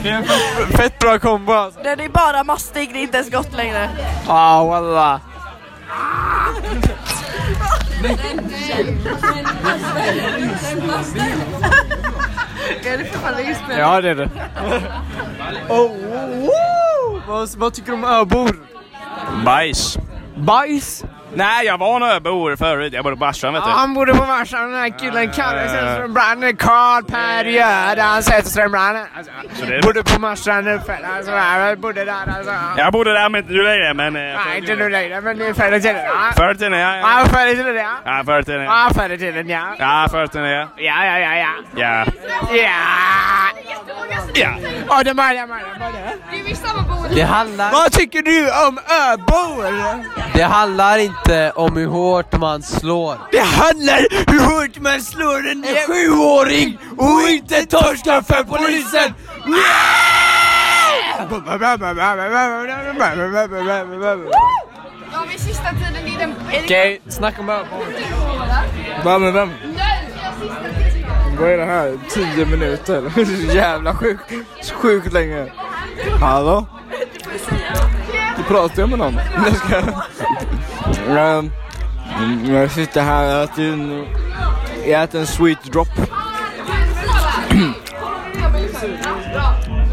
Det 0.02 0.08
är 0.08 0.14
en 0.14 0.24
fett, 0.24 0.76
fett 0.76 0.98
bra 0.98 1.18
kombo 1.18 1.52
alltså. 1.52 1.80
Den 1.82 2.00
är 2.00 2.08
bara 2.08 2.44
mastig, 2.44 2.92
det 2.92 2.98
är 2.98 3.02
inte 3.02 3.16
ens 3.16 3.30
gott 3.30 3.52
längre. 3.52 3.90
Ah, 4.26 4.64
wallah. 4.64 5.20
Ja, 13.78 14.00
det 14.00 14.08
är 14.10 14.14
det. 14.14 14.30
Oh, 15.68 15.90
woo! 16.40 17.22
Vad, 17.28 17.48
vad 17.56 17.74
tycker 17.74 17.88
du 17.88 17.94
om 17.98 18.04
öbor? 18.04 18.56
Bajs. 19.44 19.98
Bajs? 20.36 21.04
Nej, 21.34 21.66
jag 21.66 21.78
var 21.78 21.96
en 21.96 22.02
öbo 22.02 22.56
förut. 22.56 22.92
Jag 22.92 23.04
bodde 23.04 23.16
på 23.16 23.24
Marstrand 23.24 23.54
vet 23.56 23.64
du. 23.64 23.70
Han 23.70 23.94
bodde 23.94 24.14
på 24.14 24.24
Marstrand, 24.26 24.72
den 24.72 24.80
här 24.80 24.98
killen 24.98 25.30
kallar 25.32 25.66
sig 25.68 25.94
Strömbrand, 25.94 26.58
Karl 26.58 27.02
Per 27.04 27.44
Göran 27.44 28.22
Zetterströmbrand. 28.22 28.98
Alltså, 29.16 29.32
Så 29.54 29.64
det 29.66 29.76
är- 29.76 29.82
bodde 29.82 30.02
på 30.04 30.20
Marstrand 30.20 30.68
uppe, 30.68 30.98
alltså, 31.16 31.32
jag 31.32 31.78
bodde 31.78 32.04
där 32.04 32.14
alltså. 32.36 32.52
Jag 32.76 32.92
bodde 32.92 33.12
där 33.12 33.28
men 33.28 33.40
inte 33.40 33.52
nu 33.52 33.62
längre 33.62 33.94
men... 33.94 34.16
eh, 34.16 34.22
Nej, 34.22 34.58
inte 34.58 34.74
nu 34.76 34.88
längre, 34.88 35.20
men 35.20 35.40
är 35.40 35.52
förr 35.54 35.72
i 35.72 35.80
tiden. 35.80 35.96
ja. 36.04 36.32
Förr 36.36 36.50
i 36.52 36.56
tiden 36.56 36.72
ja. 36.78 36.96
Ja, 36.96 37.20
Ja, 37.20 37.26
förr 37.28 37.46
i 37.46 37.56
tiden 37.56 37.76
ja. 37.76 37.90
ja 38.04 38.22
förr 38.26 38.40
i 38.40 38.44
tiden 38.44 38.62
ja. 38.64 38.72
Ja, 38.74 38.90
förr 38.94 39.10
i 39.12 39.18
tiden 39.18 39.48
ja. 39.48 39.74
Ja, 39.78 40.06
förr 40.10 40.24
i 40.24 40.28
tiden 40.28 40.50
ja. 40.50 40.68
Ja, 40.76 41.04
ja, 41.04 41.18
ja, 41.18 41.34
ja. 41.36 41.48
Ja. 41.76 42.04
Ja! 42.54 42.70
Ja. 44.34 44.50
Ja, 44.88 45.02
det 45.04 45.12
var 45.12 45.34
det, 45.34 45.46
var 45.46 45.56
det, 45.58 45.80
var 45.80 45.92
det. 47.08 47.14
Det 47.14 47.22
handlar, 47.22 47.72
Vad 47.72 47.92
tycker 47.92 48.22
du 48.22 48.50
om 48.68 48.78
öbor? 49.12 49.64
det 50.34 50.42
handlar 50.42 50.98
inte 50.98 51.19
om 51.54 51.76
hur 51.76 51.86
hårt 51.86 52.40
man 52.40 52.62
slår. 52.62 53.16
Det 53.32 53.40
handlar 53.40 54.06
hur 54.32 54.40
hårt 54.40 54.78
man 54.78 55.00
slår 55.00 55.48
en 55.50 55.64
sjuåring 55.86 56.78
och 56.98 57.28
inte 57.28 57.66
torskar 57.66 58.22
för 58.22 58.44
polisen! 58.44 59.14
Ja, 65.12 65.24
vid 65.30 65.40
sista 65.40 65.70
tiden 65.70 66.06
i 66.06 66.16
den... 66.18 66.34
Okej, 66.64 67.00
snacka 67.08 67.40
om 67.40 67.48
öbor. 67.50 67.86
Vem 69.04 69.22
med 69.22 69.32
vem? 69.32 69.50
Vad 71.40 71.50
är 71.50 71.56
det 71.56 71.64
här? 71.64 71.98
10 72.10 72.46
minuter? 72.46 73.12
Jävla 73.54 73.94
sjukt. 73.94 74.22
Sjukt 74.72 75.12
länge. 75.12 75.52
Hallå? 76.20 76.66
Du 78.36 78.42
pratar 78.42 78.80
jag 78.80 78.88
med 78.88 78.98
någon? 78.98 79.14
Nej, 79.14 79.54
ska 79.54 79.74
jag? 79.74 80.02
Jag 82.48 82.70
sitter 82.70 83.02
här 83.02 83.36
och 83.36 83.44
äter 83.44 83.64
en, 83.64 84.06
jag 84.86 85.02
äter 85.02 85.20
en 85.20 85.26
sweet 85.26 85.62
drop. 85.64 85.88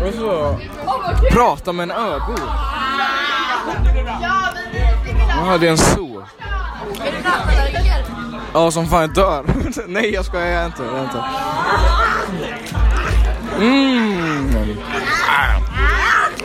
Och 0.06 0.14
så 0.20 0.60
prata 1.32 1.74
med 1.74 1.84
en 1.84 1.92
öbo. 1.92 2.36
det 5.60 5.68
är 5.68 5.72
en 5.72 5.78
zoo. 5.78 6.24
Ja, 8.54 8.72
som 8.72 8.88
fan 8.88 9.02
jag 9.02 9.14
dör. 9.14 9.44
Nej, 9.88 10.14
jag 10.14 10.26
skojar 10.26 10.48
jag 10.48 10.62
är 10.62 10.66
inte. 10.66 10.84
Jag 10.84 10.96
är 10.96 11.04
inte. 11.04 11.24
Mm. 13.60 13.98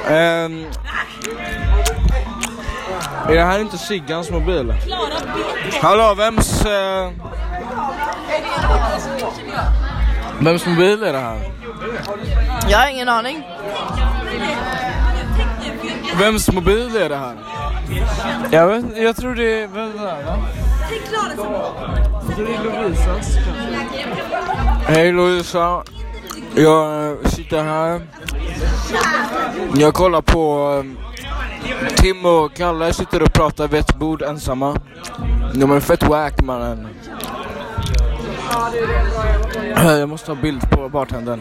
Um, 0.08 0.66
är 3.28 3.34
det 3.34 3.42
här 3.42 3.58
inte 3.58 3.78
Siggans 3.78 4.30
mobil? 4.30 4.74
Hallå, 5.80 6.14
vems... 6.14 6.64
eh, 6.64 7.10
vems 10.40 10.66
mobil 10.66 11.02
är 11.02 11.12
det 11.12 11.18
här? 11.18 11.52
Jag 12.68 12.78
har 12.78 12.88
ingen 12.88 13.08
aning. 13.08 13.42
Vems 16.18 16.52
mobil 16.52 16.96
är 16.96 17.08
det 17.08 17.16
här? 17.16 17.36
Jag 18.50 18.66
vet 18.66 18.96
jag 18.96 19.16
tror 19.16 19.34
det 19.34 19.62
är... 19.62 19.66
Vem 19.66 19.90
är 19.90 19.92
det 19.92 20.24
va? 20.24 20.38
Det 22.36 22.42
är 22.42 22.64
Lovisas 22.64 23.36
Hej 24.86 25.12
Lovisa. 25.12 25.82
Jag 26.54 27.10
eh, 27.10 27.28
sitter 27.28 27.64
här. 27.64 28.00
Jag 29.74 29.94
kollar 29.94 30.20
på 30.20 30.72
eh, 30.84 31.11
Tim 31.96 32.26
och 32.26 32.54
Kalle 32.54 32.92
sitter 32.92 33.22
och 33.22 33.32
pratar 33.32 33.68
vid 33.68 33.80
ett 33.80 33.94
bord 33.98 34.22
ensamma. 34.22 34.76
De 35.54 35.70
är 35.70 35.80
fett 35.80 36.02
wack 36.02 36.42
mannen. 36.42 36.88
Jag 39.76 40.08
måste 40.08 40.30
ha 40.30 40.42
bild 40.42 40.70
på 40.70 40.88
bartendern. 40.88 41.40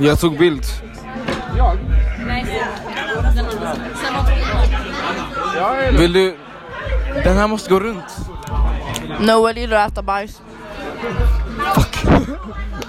Jag 0.00 0.20
tog 0.20 0.38
bild. 0.38 0.64
Vill 5.92 6.12
du? 6.12 6.36
Den 7.24 7.36
här 7.36 7.48
måste 7.48 7.70
gå 7.70 7.80
runt. 7.80 8.16
Noel 9.20 9.56
gillar 9.56 9.76
att 9.76 9.92
äta 9.92 10.02
bajs. 10.02 10.42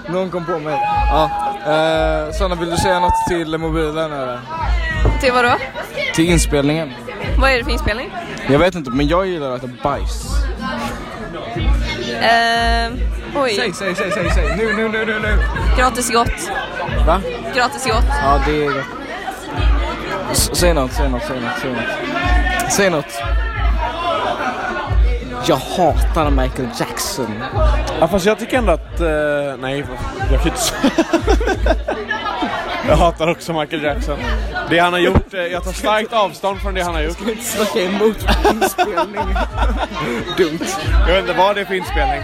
Någon 0.08 0.30
kom 0.30 0.46
på 0.46 0.58
mig. 0.58 0.80
Ja. 1.10 1.30
Eh, 1.66 2.32
Sanna, 2.32 2.54
vill 2.54 2.70
du 2.70 2.76
säga 2.76 3.00
något 3.00 3.14
till 3.28 3.58
mobilen 3.58 4.12
eller? 4.12 4.40
Till 5.20 5.32
vadå? 5.32 5.52
Till 6.14 6.30
inspelningen? 6.30 6.92
Vad 7.38 7.50
är 7.50 7.58
det 7.58 7.64
för 7.64 7.70
inspelning? 7.70 8.10
Jag 8.48 8.58
vet 8.58 8.74
inte, 8.74 8.90
men 8.90 9.08
jag 9.08 9.26
gillar 9.26 9.50
att 9.50 9.64
äta 9.64 9.72
bajs. 9.82 10.24
Eh, 12.22 12.92
oj, 13.36 13.54
Säg, 13.56 13.72
säg, 13.72 13.94
säg, 13.96 14.10
säg, 14.12 14.30
säg. 14.34 14.56
Nu, 14.56 14.72
nu, 14.76 14.88
nu, 14.88 15.04
nu, 15.04 15.18
nu. 15.20 15.38
gratis 15.76 16.10
gott. 16.12 16.50
Va? 17.06 17.20
Gratis 17.56 17.86
gott. 17.86 18.04
Ja, 18.22 18.40
det 18.46 18.64
är 18.64 18.70
gott. 18.72 18.84
S- 20.32 20.50
Säg 20.54 20.74
något, 20.74 20.92
säg 20.92 21.08
något, 21.08 21.22
säg 21.28 21.40
något, 21.40 21.58
säg 21.60 21.70
något. 21.70 22.72
Säg 22.72 22.90
något. 22.90 23.06
Jag 25.46 25.56
hatar 25.56 26.30
Michael 26.30 26.68
Jackson. 26.80 27.42
Ja 28.00 28.08
fast 28.08 28.26
jag 28.26 28.38
tycker 28.38 28.58
ändå 28.58 28.72
att... 28.72 29.00
eh, 29.00 29.06
nej, 29.60 29.84
jag 30.30 30.40
kan 30.40 30.48
inte 30.48 30.60
säga. 30.60 30.92
Jag 32.88 32.96
hatar 32.96 33.30
också 33.30 33.52
Michael 33.52 33.82
Jackson. 33.82 34.18
Det 34.70 34.78
han 34.78 34.92
har 34.92 35.00
gjort, 35.00 35.34
eh, 35.34 35.40
jag 35.40 35.64
tar 35.64 35.72
starkt 35.72 36.12
avstånd 36.12 36.60
från 36.60 36.74
det 36.74 36.82
han 36.82 36.94
har 36.94 37.02
gjort. 37.02 37.18
Snacka 37.42 37.80
emot 37.80 38.16
inspelning. 38.52 39.14
Dumt. 40.36 40.66
Jag 41.06 41.14
vet 41.14 41.20
inte 41.20 41.38
vad 41.38 41.54
det 41.54 41.60
är 41.60 41.64
för 41.64 41.74
inspelning. 41.74 42.22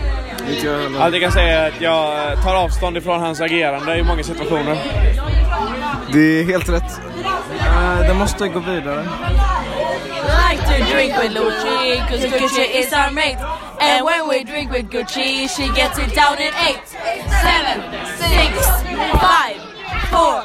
Inte. 0.50 0.90
Allt 1.00 1.14
jag 1.14 1.22
kan 1.22 1.32
säga 1.32 1.58
är 1.58 1.68
att 1.68 1.80
jag 1.80 2.42
tar 2.42 2.54
avstånd 2.54 2.96
ifrån 2.96 3.20
hans 3.20 3.40
agerande 3.40 3.96
i 3.98 4.02
många 4.02 4.22
situationer. 4.22 4.78
Det 6.12 6.40
är 6.40 6.44
helt 6.44 6.68
rätt. 6.68 7.00
Uh, 7.60 8.08
det 8.08 8.14
måste 8.14 8.48
gå 8.48 8.60
vidare. 8.60 9.08
Like 10.50 10.66
to 10.66 10.76
drink 10.92 11.12
with 11.16 11.32
Lucci, 11.32 11.98
cause 12.08 12.24
Gucci 12.24 12.64
is 12.80 12.92
our 12.92 13.10
mate. 13.12 13.38
And 13.80 14.04
when 14.04 14.28
we 14.28 14.42
drink 14.44 14.70
with 14.72 14.90
Gucci, 14.90 15.48
she 15.48 15.66
gets 15.74 15.96
it 15.98 16.12
down 16.14 16.36
in 16.38 16.52
eight, 16.66 16.82
seven, 17.44 17.76
six, 18.18 18.50
five, 19.26 19.58
four, 20.12 20.42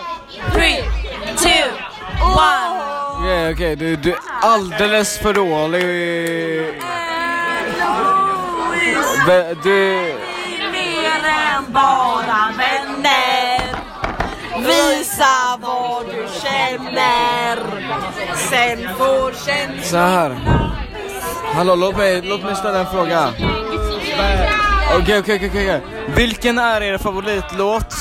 three, 0.54 0.80
two, 1.44 1.66
one. 2.22 2.72
Okej, 3.18 3.52
okay, 3.54 3.76
Du, 3.76 3.96
du 3.96 4.12
är 4.12 4.20
alldeles 4.42 5.18
för 5.20 5.34
dålig. 5.34 5.84
Ve- 9.28 9.56
Du... 9.64 10.16
Mer 10.72 11.22
än 11.56 11.74
bara 11.74 12.54
vänner. 12.58 13.62
Visa 14.58 15.58
vad 15.62 16.06
du 16.06 16.25
känner. 16.78 17.58
Sen 18.36 18.96
får 18.98 19.32
känslan 19.32 19.84
Så 19.84 19.98
här. 19.98 20.36
Hallå, 21.54 21.76
låt 21.76 21.98
mig, 21.98 22.22
låt 22.22 22.44
mig 22.44 22.56
ställa 22.56 22.80
en 22.80 22.86
fråga. 22.86 23.30
Okej, 25.00 25.20
okej, 25.20 25.36
okej, 25.36 25.50
okej. 25.50 25.82
Vilken 26.16 26.58
är 26.58 26.82
er 26.82 26.98
favoritlåt? 26.98 27.96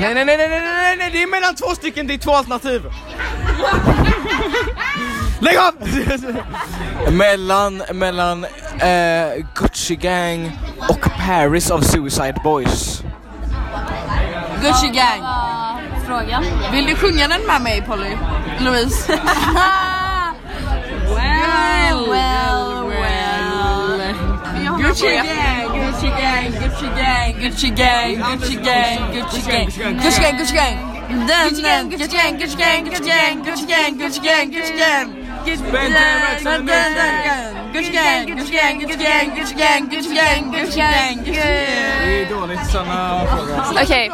Nej, 0.00 0.14
nej, 0.14 0.24
nej, 0.24 0.24
nej, 0.24 0.48
nej, 0.48 0.60
nej, 0.60 0.96
nej, 0.98 1.10
det 1.12 1.22
är 1.22 1.26
mellan 1.26 1.54
två 1.54 1.74
stycken, 1.74 2.06
det 2.06 2.14
är 2.14 2.18
två 2.18 2.32
alternativ. 2.32 2.82
Lägg 5.40 5.56
av! 5.56 5.74
mellan, 7.12 7.82
mellan 7.92 8.44
eh, 8.78 9.44
Gucci 9.54 9.96
Gang 9.96 10.58
och 10.88 11.00
Paris 11.26 11.70
of 11.70 11.84
Suicide 11.84 12.40
Boys. 12.44 13.02
Gucci 14.62 14.88
gang. 14.88 15.61
Fråga. 16.06 16.42
Vill 16.72 16.86
du 16.86 16.94
sjunga 16.94 17.28
den 17.28 17.46
med 17.46 17.62
mig 17.62 17.82
Polly? 17.86 18.16
Louise? 18.60 19.12
Well, 21.08 22.08
well, 22.08 22.86
well. 22.88 24.14
Gucci 24.78 25.06
gang, 25.06 25.68
Gucci 25.68 26.08
gang, 26.08 26.52
Gucci 26.52 26.88
gang, 26.96 27.34
Gucci 27.40 27.70
gang, 27.70 28.16
Gucci 28.18 28.56
gang, 28.56 28.98
Gucci 29.12 29.40
gang, 29.46 29.66
Gucci 29.98 30.20
gang, 30.20 30.38
Gucci 30.38 30.54
gang. 30.54 30.76
Gucci 31.12 31.62
gang, 31.62 31.90
Gucci 31.90 32.16
gang, 32.16 32.38
Gucci 32.38 32.56
gang, 32.56 32.84
Gucci 32.88 33.06
gang, 33.06 33.44
Gucci 33.44 33.66
gang, 33.68 33.94
Gucci 33.94 34.02
gang. 34.02 34.02
Gucci 34.02 34.20
gang, 34.20 34.20
Gucci 34.20 34.20
gang, 34.22 34.50
Gucci 34.52 34.76
gang, 34.76 35.08
Gucci 36.42 36.96
gang, 37.24 37.61
Gucci 37.72 37.92
gang, 37.92 38.26
Gucci 38.26 38.52
gang, 38.52 38.80
Gucci 38.80 39.54
gang. 39.54 41.22
Det 41.24 42.22
är 42.22 42.40
dåligt, 42.40 42.66
Sanna 42.72 43.26
fråga. 43.26 43.82
Okej, 43.82 44.10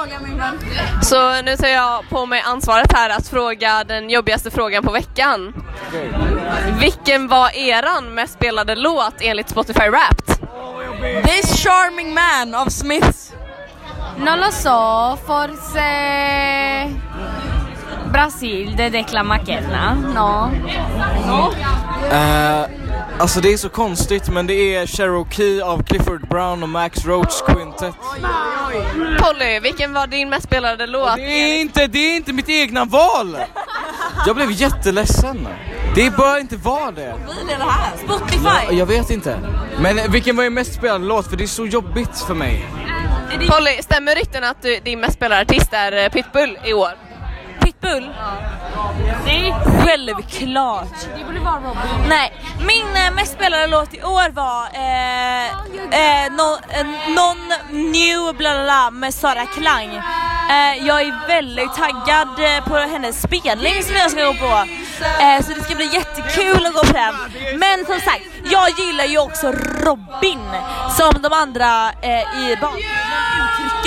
så 1.03 1.43
nu 1.43 1.57
tar 1.57 1.69
jag 1.69 2.09
på 2.09 2.27
mig 2.27 2.43
ansvaret 2.47 2.93
här 2.93 3.11
att 3.11 3.29
fråga 3.29 3.85
den 3.85 4.11
jobbigaste 4.11 4.51
frågan 4.51 4.85
på 4.85 4.93
veckan. 4.93 5.55
Vilken 6.81 7.29
var 7.29 7.57
eran 7.57 8.15
mest 8.15 8.33
spelade 8.33 8.75
låt 8.75 9.15
enligt 9.21 9.49
Spotify 9.49 9.89
Wrapped? 9.89 10.37
This 11.25 11.65
charming 11.65 12.15
man 12.15 12.55
of 12.63 12.73
Smiths. 12.73 13.33
Non 14.19 14.39
lo 14.39 14.51
so, 14.51 15.17
forse 15.27 15.81
Brasil, 18.13 18.77
de 18.77 18.91
Declan 18.91 19.29
McKenna, 19.29 19.95
no? 19.95 20.51
No? 21.27 21.55
Eh, 22.15 22.65
alltså 23.19 23.41
det 23.41 23.53
är 23.53 23.57
så 23.57 23.69
konstigt 23.69 24.29
men 24.29 24.47
det 24.47 24.75
är 24.75 24.87
Cherokee 24.87 25.63
av 25.63 25.83
Clifford 25.83 26.29
Brown 26.29 26.63
och 26.63 26.69
Max 26.69 27.05
Roach 27.07 27.43
Quintet. 27.47 27.95
Polly, 29.19 29.61
vilken 29.61 29.93
var 29.93 30.07
din 30.07 30.29
mest 30.29 30.45
spelade 30.45 30.87
låt? 30.87 31.17
Det 31.17 31.23
är 31.23 31.61
inte, 31.61 31.87
det 31.87 31.99
är 31.99 32.17
inte 32.17 32.33
mitt 32.33 32.49
egna 32.49 32.85
val! 32.85 33.37
Jag 34.27 34.37
blev 34.37 34.51
jätteledsen. 34.53 35.49
Det 35.95 36.17
bör 36.17 36.41
inte 36.41 36.57
vara 36.57 36.91
det. 36.91 37.15
Spotify! 38.05 38.77
Jag 38.77 38.87
vet 38.87 39.11
inte. 39.11 39.39
Men 39.81 40.13
vilken 40.13 40.37
var 40.37 40.45
din 40.45 40.55
mest 40.55 40.75
spelade 40.75 41.05
låt? 41.05 41.31
För 41.31 41.37
det 41.37 41.45
är 41.45 41.49
så 41.49 41.67
jobbigt 41.67 42.19
för 42.27 42.35
mig. 42.35 42.67
Polly, 43.49 43.83
stämmer 43.83 44.15
rykten 44.15 44.45
att 44.45 44.63
du, 44.63 44.79
din 44.85 45.01
mest 45.01 45.15
spelade 45.15 45.41
artist 45.41 45.73
är 45.73 46.05
eh, 46.05 46.09
Pitbull 46.09 46.59
i 46.65 46.73
år? 46.73 47.08
Det 47.81 49.49
är 49.49 49.81
självklart. 49.85 50.89
Det 51.19 51.25
borde 51.25 51.41
vara 51.41 51.55
Robin. 51.55 52.09
Nej, 52.09 52.33
min 52.67 52.97
eh, 53.07 53.15
mest 53.15 53.33
spelade 53.33 53.67
låt 53.67 53.95
i 53.95 54.03
år 54.03 54.31
var 54.31 54.63
eh, 54.75 55.47
eh, 56.01 56.33
no, 56.33 56.59
eh, 56.69 56.87
Non 57.15 57.53
New 57.93 58.37
bla 58.37 58.55
bla 58.55 58.65
bla 58.65 58.91
med 58.91 59.15
Sara 59.15 59.47
Klang. 59.47 59.97
Eh, 60.51 60.87
jag 60.87 61.01
är 61.01 61.29
väldigt 61.29 61.75
taggad 61.75 62.29
eh, 62.39 62.65
på 62.65 62.75
hennes 62.77 63.23
spelning 63.23 63.83
som 63.83 63.95
jag 63.97 64.11
ska 64.11 64.25
gå 64.25 64.35
på. 64.35 64.65
Eh, 65.23 65.43
så 65.45 65.53
det 65.55 65.63
ska 65.65 65.75
bli 65.75 65.95
jättekul 65.95 66.67
att 66.67 66.75
gå 66.75 66.85
på 66.85 66.93
den. 66.93 67.15
Men 67.59 67.87
som 67.87 68.01
sagt, 68.01 68.23
jag 68.51 68.71
gillar 68.71 69.05
ju 69.05 69.19
också 69.19 69.53
Robin 69.53 70.41
som 70.97 71.23
de 71.23 71.33
andra 71.33 71.91
eh, 72.03 72.11
i 72.41 72.57
bakgrunden 72.61 73.09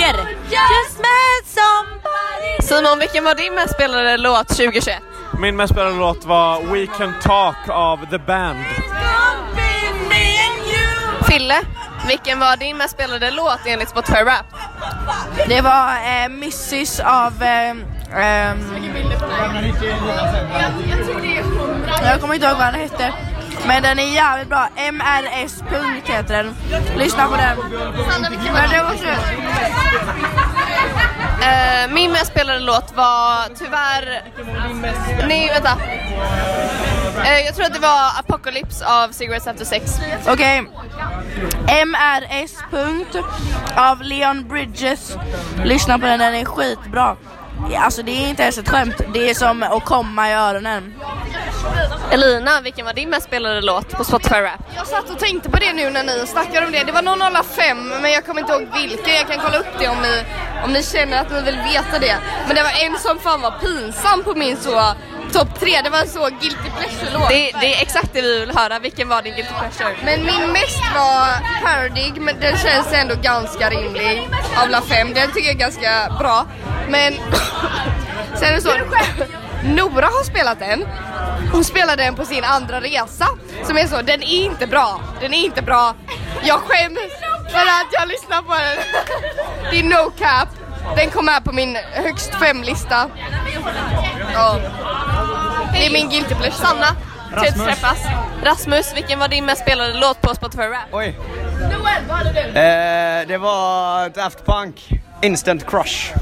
uttrycker. 0.02 0.36
Just 0.50 0.98
met 0.98 1.44
somebody 1.44 2.62
Simon, 2.62 2.98
vilken 2.98 3.24
var 3.24 3.34
din 3.34 3.54
mest 3.54 3.74
spelade 3.74 4.16
låt 4.16 4.48
2021? 4.48 5.02
Min 5.38 5.56
mest 5.56 5.72
spelade 5.72 5.96
låt 5.96 6.24
var 6.24 6.60
We 6.62 6.86
Can 6.86 7.14
Talk 7.22 7.68
av 7.68 8.06
The 8.10 8.18
Band. 8.18 8.64
Fille, 11.28 11.60
vilken 12.06 12.38
var 12.38 12.56
din 12.56 12.76
mest 12.76 12.94
spelade 12.94 13.30
låt 13.30 13.60
enligt 13.66 13.88
Spotify 13.88 14.18
Rap? 14.18 14.46
Det 15.48 15.60
var 15.60 15.88
eh, 15.88 16.24
Mrs 16.24 17.00
av... 17.00 17.42
Eh, 17.42 17.70
ehm, 18.14 18.58
jag 22.02 22.20
kommer 22.20 22.34
inte 22.34 22.46
ihåg 22.46 22.56
vad 22.56 22.66
den 22.66 22.80
hette. 22.80 23.12
Men 23.66 23.82
den 23.82 23.98
är 23.98 24.14
jävligt 24.14 24.48
bra. 24.48 24.68
MRS. 24.76 25.62
punkt 25.70 26.08
heter 26.08 26.34
den. 26.36 26.54
Lyssna 26.96 27.28
på 27.28 27.36
den. 27.36 27.58
Men 28.52 28.70
det 28.70 28.82
var 28.82 28.96
slut. 28.96 29.42
Eh, 31.42 31.90
min 31.90 32.12
mest 32.12 32.26
spelade 32.26 32.60
låt 32.60 32.96
var 32.96 33.54
tyvärr... 33.58 34.22
Nej, 35.28 35.48
vänta. 35.48 35.76
Eh, 37.24 37.40
jag 37.46 37.54
tror 37.54 37.66
att 37.66 37.74
det 37.74 37.80
var 37.80 38.10
Apocalypse 38.18 38.86
av 38.86 39.08
Cigarettes 39.08 39.46
After 39.46 39.64
Sex. 39.64 39.98
Okej. 40.26 40.62
MRS. 41.66 42.52
punkt 42.70 43.16
av 43.76 44.02
Leon 44.02 44.48
Bridges. 44.48 45.16
Lyssna 45.64 45.98
på 45.98 46.06
den, 46.06 46.18
den 46.18 46.34
är 46.34 46.44
skitbra. 46.44 47.16
Ja, 47.70 47.80
Alltså 47.80 48.02
det 48.02 48.12
är 48.12 48.28
inte 48.28 48.42
ens 48.42 48.58
ett 48.58 48.68
skämt. 48.68 48.94
Det 49.14 49.30
är 49.30 49.34
som 49.34 49.62
att 49.62 49.84
komma 49.84 50.30
i 50.30 50.32
öronen. 50.34 50.94
Elina, 52.10 52.60
vilken 52.60 52.86
var 52.86 52.92
din 52.92 53.10
mest 53.10 53.26
spelade 53.26 53.60
låt 53.60 53.90
på 53.90 54.04
Spotify 54.04 54.34
Rap? 54.34 54.60
Jag 54.76 54.86
satt 54.86 55.10
och 55.10 55.18
tänkte 55.18 55.50
på 55.50 55.56
det 55.56 55.72
nu 55.72 55.90
när 55.90 56.04
ni 56.04 56.26
snackade 56.26 56.66
om 56.66 56.72
det. 56.72 56.84
Det 56.84 56.92
var 56.92 57.02
någon 57.02 57.22
alla 57.22 57.42
fem, 57.42 57.88
men 58.02 58.12
jag 58.12 58.26
kommer 58.26 58.40
inte 58.40 58.52
ihåg 58.52 58.68
vilken. 58.74 59.14
Jag 59.14 59.28
kan 59.28 59.38
kolla 59.38 59.58
upp 59.58 59.78
det 59.78 59.88
om 59.88 59.96
ni, 60.02 60.24
om 60.64 60.72
ni 60.72 60.82
känner 60.82 61.20
att 61.20 61.30
ni 61.30 61.42
vill 61.42 61.56
veta 61.72 61.98
det. 62.00 62.16
Men 62.46 62.56
det 62.56 62.62
var 62.62 62.84
en 62.84 62.98
som 62.98 63.18
fan 63.18 63.40
var 63.40 63.50
pinsam 63.50 64.22
på 64.24 64.34
min 64.34 64.56
så 64.56 64.94
topp 65.32 65.60
tre. 65.60 65.80
Det 65.84 65.90
var 65.90 65.98
en 65.98 66.08
så 66.08 66.24
guilty 66.24 66.70
pleasure-låt. 66.78 67.28
Det, 67.28 67.52
det 67.60 67.74
är 67.74 67.82
exakt 67.82 68.12
det 68.12 68.22
vi 68.22 68.40
vill 68.40 68.56
höra. 68.56 68.78
Vilken 68.78 69.08
var 69.08 69.22
din 69.22 69.34
guilty 69.34 69.52
pleasure? 69.54 69.96
Men 70.04 70.20
min 70.24 70.52
mest 70.52 70.82
var 70.94 71.28
Paradig, 71.64 72.12
men 72.20 72.40
den 72.40 72.56
känns 72.56 72.92
ändå 72.92 73.14
ganska 73.22 73.70
rimlig 73.70 74.28
av 74.56 74.62
alla 74.62 74.80
fem. 74.80 75.12
Den 75.14 75.26
tycker 75.32 75.46
jag 75.48 75.54
är 75.54 75.58
ganska 75.58 76.16
bra. 76.18 76.46
Men 76.92 77.12
sen 78.34 78.48
är 78.48 78.52
det 78.52 78.60
så, 78.60 78.70
Nora 79.64 80.06
har 80.06 80.24
spelat 80.24 80.58
den. 80.58 80.84
Hon 81.52 81.64
spelade 81.64 82.02
den 82.02 82.14
på 82.14 82.24
sin 82.24 82.44
andra 82.44 82.80
resa. 82.80 83.26
Som 83.64 83.76
är 83.76 83.86
så, 83.86 84.02
den 84.02 84.22
är 84.22 84.44
inte 84.44 84.66
bra. 84.66 85.00
Den 85.20 85.34
är 85.34 85.44
inte 85.44 85.62
bra. 85.62 85.94
Jag 86.42 86.60
skäms 86.60 86.98
för 87.50 87.58
att 87.58 87.88
jag 87.92 88.08
lyssnar 88.08 88.42
på 88.42 88.54
den. 88.54 88.84
Det 89.70 89.78
är 89.78 89.84
no 89.84 90.10
cap. 90.18 90.48
Den 90.96 91.10
kom 91.10 91.24
med 91.24 91.44
på 91.44 91.52
min 91.52 91.78
högst 91.92 92.34
fem-lista. 92.34 93.08
Ja. 94.34 94.58
Det 95.72 95.86
är 95.86 95.92
min 95.92 96.10
guilty 96.10 96.34
pleasure. 96.34 96.52
Sanna, 96.52 96.86
Rasmus. 97.32 97.50
Rasmus. 97.50 97.66
träffas. 97.66 97.98
Rasmus, 98.44 98.96
vilken 98.96 99.18
var 99.18 99.28
din 99.28 99.44
mest 99.44 99.62
spelade 99.62 99.94
låt 99.94 100.20
på 100.20 100.34
Spotify 100.34 100.62
Rap? 100.62 100.88
Oj. 100.92 101.18
Noel, 101.60 102.02
vad 102.08 102.16
hade 102.16 102.32
du? 102.32 102.40
Eh, 102.40 103.26
det 103.28 103.38
var 103.38 104.08
Daft 104.08 104.46
Punk, 104.46 105.01
Instant 105.22 105.66
Crush, 105.70 106.12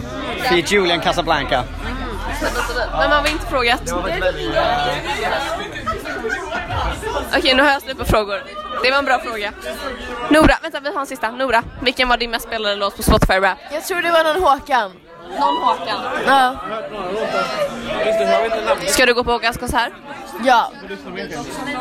feat 0.48 0.70
Julian 0.72 1.00
Casablanca. 1.00 1.64
Men 2.98 3.10
man 3.10 3.22
var 3.22 3.30
inte 3.30 3.46
frågat. 3.46 3.80
Okej, 7.36 7.54
nu 7.54 7.62
har 7.62 7.70
jag 7.70 7.82
slut 7.82 7.98
på 7.98 8.04
frågor. 8.04 8.42
Det 8.82 8.90
var 8.90 8.98
en 8.98 9.04
bra 9.04 9.18
fråga. 9.18 9.52
Nora, 10.30 10.54
vänta 10.62 10.80
vi 10.80 10.92
har 10.92 11.00
en 11.00 11.06
sista. 11.06 11.30
Nora, 11.30 11.62
vilken 11.82 12.08
var 12.08 12.16
din 12.16 12.30
mest 12.30 12.46
spelade 12.46 12.76
låt 12.76 12.96
på 12.96 13.02
Spotify 13.02 13.34
Rap? 13.34 13.58
Jag 13.72 13.84
tror 13.84 14.02
det 14.02 14.10
var 14.10 14.24
någon 14.24 14.42
Håkan. 14.42 14.92
Någon 15.40 15.56
Håkan? 15.56 16.00
Ja. 16.26 16.56
Ska 18.86 19.06
du 19.06 19.14
gå 19.14 19.24
på 19.24 19.32
Håkans 19.32 19.56
konsert? 19.56 19.92
Ja. 20.44 20.72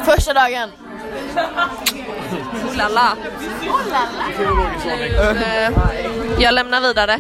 Första 0.06 0.34
dagen. 0.34 0.70
Oh 1.00 2.76
la 2.78 2.88
la. 2.88 3.16
Jag 6.40 6.54
lämnar 6.54 6.82
vidare. 6.82 7.20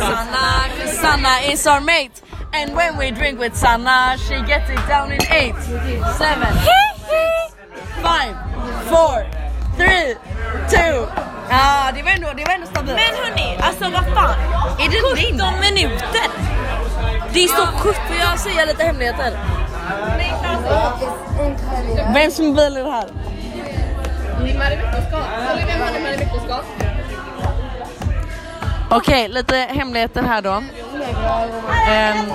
Sanna, 0.00 0.68
Sanna 1.02 1.40
is 1.52 1.66
our 1.66 1.80
mate. 1.80 2.22
And 2.52 2.74
when 2.74 2.98
we 2.98 3.10
drink 3.10 3.40
with 3.40 3.56
Sanna, 3.56 4.16
she 4.18 4.34
gets 4.46 4.70
it 4.70 4.88
down 4.88 5.12
in 5.12 5.22
eight, 5.30 5.54
seven, 6.18 6.52
five, 8.02 8.34
four, 8.88 9.24
three, 9.76 10.16
two. 10.68 11.06
Ja, 11.50 11.90
det 11.94 12.02
var 12.02 12.10
ändå, 12.10 12.28
det 12.36 12.44
var 12.44 12.54
ändå 12.54 12.66
stabilt. 12.66 12.96
Men 12.96 13.14
hörni, 13.24 13.58
alltså 13.60 13.84
vad 13.84 14.04
fan. 14.14 14.34
Är 14.78 14.88
det 14.88 15.00
17 15.36 15.60
minuter? 15.60 16.26
Det 17.32 17.44
är 17.44 17.48
så 17.48 17.66
17. 17.66 17.94
Får 18.08 18.16
jag 18.16 18.38
säga 18.38 18.64
lite 18.64 18.84
hemligheter? 18.84 19.38
Vems 22.14 22.38
mobil 22.38 22.76
är 22.76 22.84
det 22.84 22.90
här? 22.90 23.08
Okej, 28.90 29.28
lite 29.28 29.56
hemligheter 29.56 30.22
här 30.22 30.42
då. 30.42 30.62
Ehm, 31.88 32.32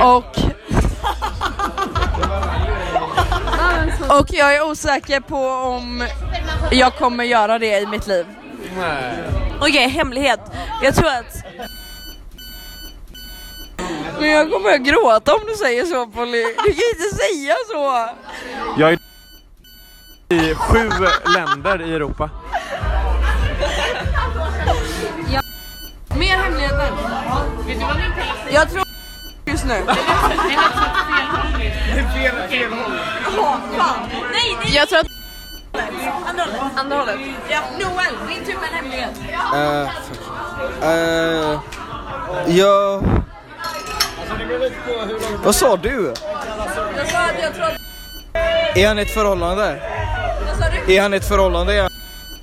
och... 0.00 0.38
och 4.18 4.26
jag 4.30 4.56
är 4.56 4.70
osäker 4.70 5.20
på 5.20 5.48
om 5.48 6.06
jag 6.70 6.94
kommer 6.94 7.24
göra 7.24 7.58
det 7.58 7.78
i 7.80 7.86
mitt 7.86 8.06
liv. 8.06 8.26
Okej, 9.60 9.88
hemlighet. 9.88 10.40
Jag 10.82 10.94
tror 10.94 11.08
att... 11.08 11.44
Men 14.20 14.28
jag 14.30 14.50
kommer 14.52 14.74
att 14.74 14.80
gråta 14.80 15.34
om 15.34 15.40
du 15.46 15.54
säger 15.54 15.84
så 15.84 16.06
Polly. 16.06 16.42
Du 16.42 16.72
kan 16.72 16.88
inte 16.94 17.16
säga 17.16 17.54
så. 17.68 18.08
Jag 18.78 18.92
är 18.92 18.98
i 20.28 20.54
sju 20.54 20.90
länder 21.34 21.82
i 21.82 21.94
Europa. 21.94 22.30
Mer 26.18 26.36
hemligheter. 26.36 26.92
Jag 28.50 28.70
tror 28.70 28.84
just 29.44 29.64
nu. 29.64 29.84
Nej, 34.32 34.56
nej! 34.62 34.74
Jag 34.74 34.88
tror 34.88 34.98
att... 34.98 35.06
Andra 36.28 36.44
hållet. 36.44 36.60
Andra 36.76 36.96
hållet. 36.96 37.20
Ja, 37.48 37.60
Noel, 37.78 38.28
din 38.28 38.44
tur 38.44 38.54
med 38.60 38.68
en 38.68 38.74
hemlighet. 38.74 39.10
Eh, 39.54 39.90
fuck. 40.08 40.18
Eh, 40.82 41.60
ja... 42.46 43.02
Vad 45.44 45.54
sa 45.54 45.76
du? 45.76 46.12
Jag 46.96 47.08
sa 47.08 47.18
att 47.18 47.42
jag 47.42 47.54
tror 47.54 47.64
att... 47.64 47.80
Är 48.76 48.88
han 48.88 48.98
i 48.98 49.02
ett 49.02 49.14
förhållande? 49.14 49.80
Vad 50.46 50.56
sa 50.58 50.64
du? 50.86 50.94
Är 50.94 51.02
han 51.02 51.14
i 51.14 51.16
ett 51.16 51.28
förhållande? 51.28 51.88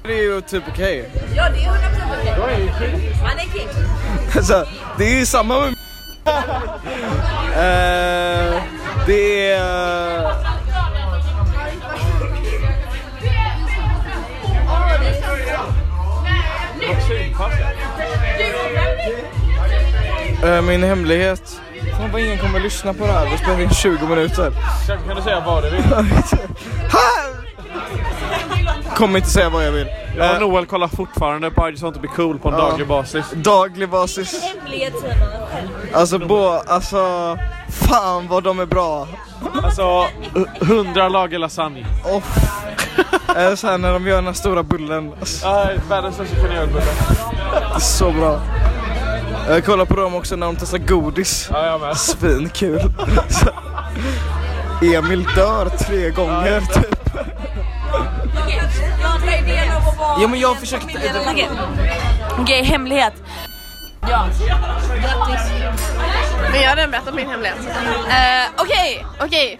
Det 0.03 0.13
är 0.13 0.23
ju 0.23 0.41
typ 0.41 0.63
okej. 0.67 1.01
Okay. 1.01 1.11
Ja, 1.35 1.49
det 1.49 1.63
är 1.63 1.69
100% 1.69 1.73
okej. 2.21 2.33
Okay. 2.75 3.11
Han 3.23 3.39
är 3.39 3.43
king. 3.43 3.67
Alltså, 4.35 4.65
det 4.97 5.03
är 5.03 5.19
ju 5.19 5.25
samma 5.25 5.59
med 5.59 5.69
uh, 5.69 5.75
Det 9.05 9.51
är... 9.51 10.33
Eh, 20.43 20.61
min 20.61 20.83
hemlighet. 20.83 21.62
Fan 22.03 22.11
vad 22.11 22.21
ingen 22.21 22.37
kommer 22.37 22.59
lyssna 22.59 22.93
på 22.93 23.05
det 23.05 23.11
här. 23.11 23.29
Vi 23.31 23.37
spelar 23.37 23.61
in 23.61 23.69
20 23.69 24.07
minuter. 24.07 24.51
Kan 25.07 25.15
du 25.15 25.21
säga 25.21 25.39
vad 25.45 25.63
du 25.63 25.69
vill? 25.69 25.83
Kommer 28.95 29.17
inte 29.17 29.29
säga 29.29 29.49
vad 29.49 29.65
jag 29.65 29.71
vill. 29.71 29.87
Jag 30.17 30.29
och 30.29 30.35
Eh, 30.35 30.39
Noel 30.49 30.65
kollar 30.65 30.87
fortfarande 30.87 31.51
på 31.51 31.67
I 31.67 31.71
just 31.71 31.83
want 31.83 31.95
to 31.95 32.01
be 32.01 32.07
cool 32.07 32.39
på 32.39 32.49
en 32.49 32.55
Ja. 32.55 32.61
daglig 32.69 32.87
basis. 32.87 33.25
Daglig 33.35 33.89
basis. 33.89 34.41
Alltså, 35.93 36.19
bo, 36.19 36.47
alltså, 36.67 37.37
fan 37.69 38.27
vad 38.27 38.43
de 38.43 38.59
är 38.59 38.65
bra. 38.65 39.07
Alltså, 39.63 40.05
hundra 40.61 41.09
lager 41.09 41.39
lasagne. 41.39 41.85
Off. 42.03 42.37
Eh, 43.37 43.55
så 43.55 43.67
här 43.67 43.77
när 43.77 43.93
de 43.93 44.07
gör 44.07 44.15
den 44.15 44.25
här 44.25 44.33
stora 44.33 44.63
bullen. 44.63 45.11
Alltså, 45.19 45.47
Ja, 45.47 45.67
världens 45.89 46.15
största 46.15 46.35
kanelbulle. 46.35 46.83
så 47.79 48.11
bra. 48.11 48.39
Jag 49.47 49.65
kollar 49.65 49.85
på 49.85 49.95
dem 49.95 50.15
också 50.15 50.35
när 50.35 50.45
de 50.47 50.55
testar 50.55 50.77
godis. 50.77 51.49
Ja, 51.51 51.65
jag 51.65 51.81
med. 51.81 51.97
Svinkul. 51.97 52.81
Emil 54.81 55.23
dör 55.35 55.69
tre 55.69 56.09
gånger 56.09 56.61
typ. 56.61 56.99
Ja 60.21 60.27
men 60.27 60.39
jag 60.39 60.57
försökte... 60.59 60.87
Okej, 61.31 61.49
Okej, 62.39 62.63
hemlighet. 62.63 63.13
Ja. 64.09 64.25
Grattis. 64.89 65.51
Men 66.51 66.61
jag 66.61 66.69
har 66.69 66.75
redan 66.75 66.91
berättat 66.91 67.13
min 67.15 67.29
hemlighet. 67.29 67.57
Eh, 68.09 68.51
Okej, 68.57 69.05
okej. 69.19 69.59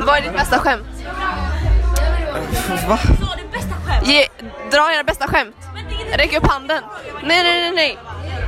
Vad 0.00 0.16
är 0.18 0.22
ditt 0.22 0.32
bästa 0.32 0.58
skämt? 0.58 0.86
Va? 2.88 2.98
Ge, 4.04 4.26
dra 4.70 4.92
era 4.92 5.04
bästa 5.04 5.26
skämt. 5.26 5.56
Räck 6.18 6.36
upp 6.36 6.46
handen. 6.46 6.82
Nej, 7.22 7.42
nej, 7.42 7.60
nej, 7.62 7.72
nej. 7.74 7.98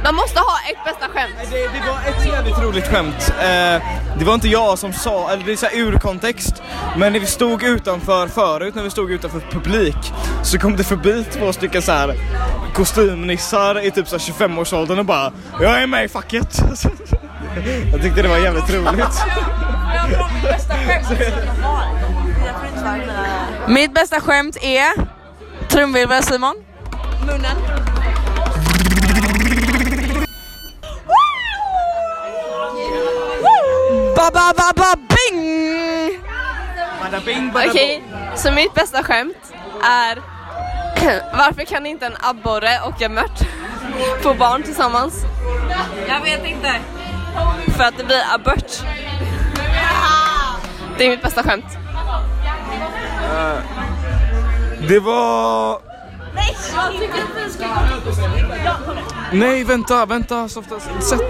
Man 0.04 0.14
måste 0.14 0.38
ha 0.38 0.58
ett 0.70 0.84
bästa 0.84 1.08
skämt. 1.08 1.34
Det, 1.50 1.56
det 1.56 1.86
var 1.86 1.98
ett 2.08 2.26
jävligt 2.26 2.58
roligt 2.58 2.86
skämt. 2.86 3.32
Eh, 3.38 3.82
det 4.18 4.24
var 4.24 4.34
inte 4.34 4.48
jag 4.48 4.78
som 4.78 4.92
sa, 4.92 5.30
eller 5.30 5.44
det 5.44 5.52
är 5.52 5.56
så 5.56 5.66
här 5.66 5.76
ur 5.78 5.98
kontext. 5.98 6.62
Men 6.96 7.12
när 7.12 7.20
vi 7.20 7.26
stod 7.26 7.62
utanför 7.62 8.28
förut, 8.28 8.74
när 8.74 8.82
vi 8.82 8.90
stod 8.90 9.10
utanför 9.10 9.40
publik, 9.40 9.96
så 10.42 10.58
kom 10.58 10.76
det 10.76 10.84
förbi 10.84 11.24
två 11.32 11.52
stycken 11.52 11.82
så 11.82 11.92
här 11.92 12.14
kostymnissar 12.74 13.86
i 13.86 13.90
typ 13.90 14.08
så 14.08 14.16
här 14.16 14.24
25-årsåldern 14.24 14.98
och 14.98 15.04
bara 15.04 15.32
Jag 15.60 15.82
är 15.82 15.86
med 15.86 16.04
i 16.04 16.08
facket. 16.08 16.58
Jag 17.92 18.02
tyckte 18.02 18.22
det 18.22 18.28
var 18.28 18.38
jävligt 18.38 18.70
roligt. 18.70 19.24
Mitt 23.68 23.94
bästa 23.94 24.20
skämt 24.20 24.56
är 24.62 24.90
trumvirvel 25.68 26.22
Simon. 26.22 26.54
Munnen. 27.26 27.56
Ba 34.16 34.30
ba 34.30 34.52
ba 34.52 34.72
ba 34.76 34.94
bing! 35.08 36.20
Okej, 37.54 38.02
så 38.36 38.52
mitt 38.52 38.74
bästa 38.74 39.02
skämt 39.02 39.52
är 39.82 40.22
Varför 41.36 41.64
kan 41.64 41.86
inte 41.86 42.06
en 42.06 42.16
abborre 42.20 42.80
och 42.80 43.02
en 43.02 43.14
mört 43.14 43.38
få 44.22 44.34
barn 44.34 44.62
tillsammans? 44.62 45.24
Jag 46.08 46.20
vet 46.20 46.46
inte. 46.46 46.72
För 47.76 47.84
att 47.84 47.96
det 47.96 48.04
blir 48.04 48.22
abort. 48.34 48.72
Det 50.98 51.04
är 51.04 51.10
mitt 51.10 51.22
bästa 51.22 51.42
skämt. 51.42 51.64
Eh, 53.32 53.58
det 54.88 55.00
var... 55.00 55.93
Nej, 59.32 59.64
vänta, 59.64 60.06
vänta, 60.06 60.48
softa, 60.48 60.80
sätt. 60.80 61.20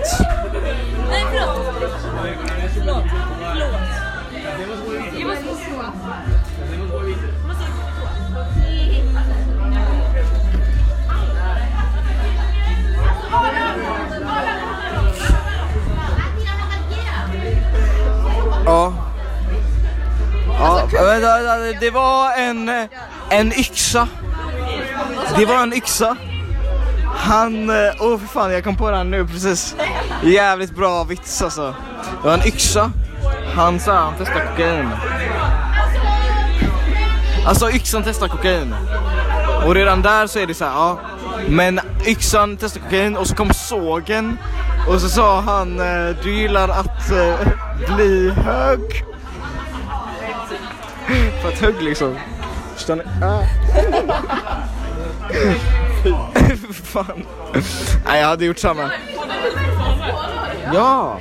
Nej, 1.11 1.25
förlåt. 1.31 1.67
Förlåt. 2.75 3.05
Förlåt. 3.53 3.75
Jag 5.19 5.29
måste 5.29 5.45
Ja. 18.67 18.93
Ja, 20.59 20.89
vänta, 20.93 21.39
vänta, 21.39 21.81
det 21.81 21.91
var 21.91 22.33
en, 22.39 22.69
eh, 22.69 22.85
en 23.31 23.53
yxa. 23.53 24.09
Det 25.37 25.47
var 25.47 25.63
en 25.63 25.73
yxa. 25.73 26.17
Han, 27.17 27.71
eh, 27.71 27.93
åh 28.01 28.13
åh 28.13 28.19
för 28.19 28.27
fan 28.27 28.53
jag 28.53 28.65
kom 28.65 28.77
på 28.77 28.91
den 28.91 29.11
nu 29.11 29.27
precis. 29.27 29.77
Jävligt 30.23 30.77
bra 30.77 31.05
vits 31.05 31.43
alltså. 31.43 31.75
Det 32.23 32.29
var 32.29 32.35
en 32.35 32.47
yxa. 32.47 32.91
Han 33.55 33.81
sa 33.81 33.95
han 33.95 34.15
testade 34.15 34.47
kokain. 34.47 34.91
Alltså 37.47 37.71
yxan 37.71 38.03
testar 38.05 38.29
kokain. 38.29 38.75
Och 39.67 39.75
redan 39.75 40.03
där 40.03 40.27
så 40.27 40.39
är 40.39 40.47
det 40.47 40.55
så 40.55 40.65
här, 40.65 40.73
ja. 40.73 40.99
Men 41.49 41.81
yxan 42.07 42.57
testar 42.61 42.81
kokain 42.81 43.17
och 43.17 43.27
så 43.27 43.35
kom 43.35 43.55
sågen. 43.55 44.39
Och 44.89 45.01
så 45.01 45.09
sa 45.09 45.41
han, 45.41 45.81
eh, 45.81 46.17
du 46.23 46.35
gillar 46.35 46.69
att 46.69 47.11
eh, 47.11 47.35
bli 47.97 48.31
hög. 48.31 49.05
För 51.43 51.49
att 51.49 51.59
hög 51.59 51.83
liksom. 51.83 52.19
Förstår 52.75 52.97
ni? 52.97 53.03
Ah. 53.23 53.43
Fan. 56.73 57.27
Nej 58.05 58.21
jag 58.21 58.29
hade 58.29 58.45
gjort 58.45 58.59
samma. 58.59 58.91
Ja. 60.73 61.21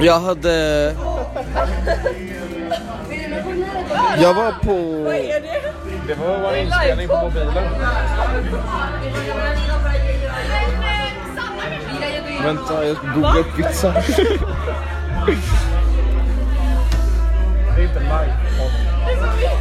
Jag 0.00 0.20
hade... 0.20 0.84
Jag 4.18 4.34
var 4.34 4.52
på... 4.52 5.08
Det 6.06 6.14
var 6.14 6.38
vår 6.38 6.56
inspelning 6.56 7.08
på 7.08 7.16
mobilen. 7.16 7.54
Vänta, 12.44 12.86
jag 12.86 12.96
ska 12.96 13.06
googla 13.06 13.38
upp 13.38 13.58
vitsar. 13.58 13.92
Det 17.76 17.82
är 17.82 17.86
inte 17.86 18.00
live. 18.00 18.91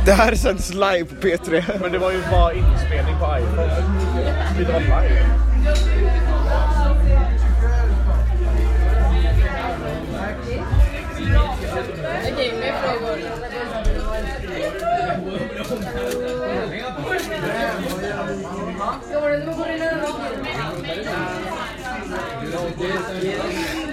Det 0.05 0.11
här 0.11 0.35
sänds 0.35 0.73
live 0.73 1.05
på 1.05 1.15
P3. 1.15 1.63
Men 1.81 1.91
det 1.91 1.97
var 1.97 2.11
ju 2.11 2.21
bara 2.31 2.53
inspelning 2.53 3.15
på 3.19 3.37
iPhone. 3.37 3.85
Det 4.57 4.73
var 4.73 4.79
live. 4.79 5.25
Okej, 12.33 12.53
mer 12.59 12.73
frågor. 12.81 13.41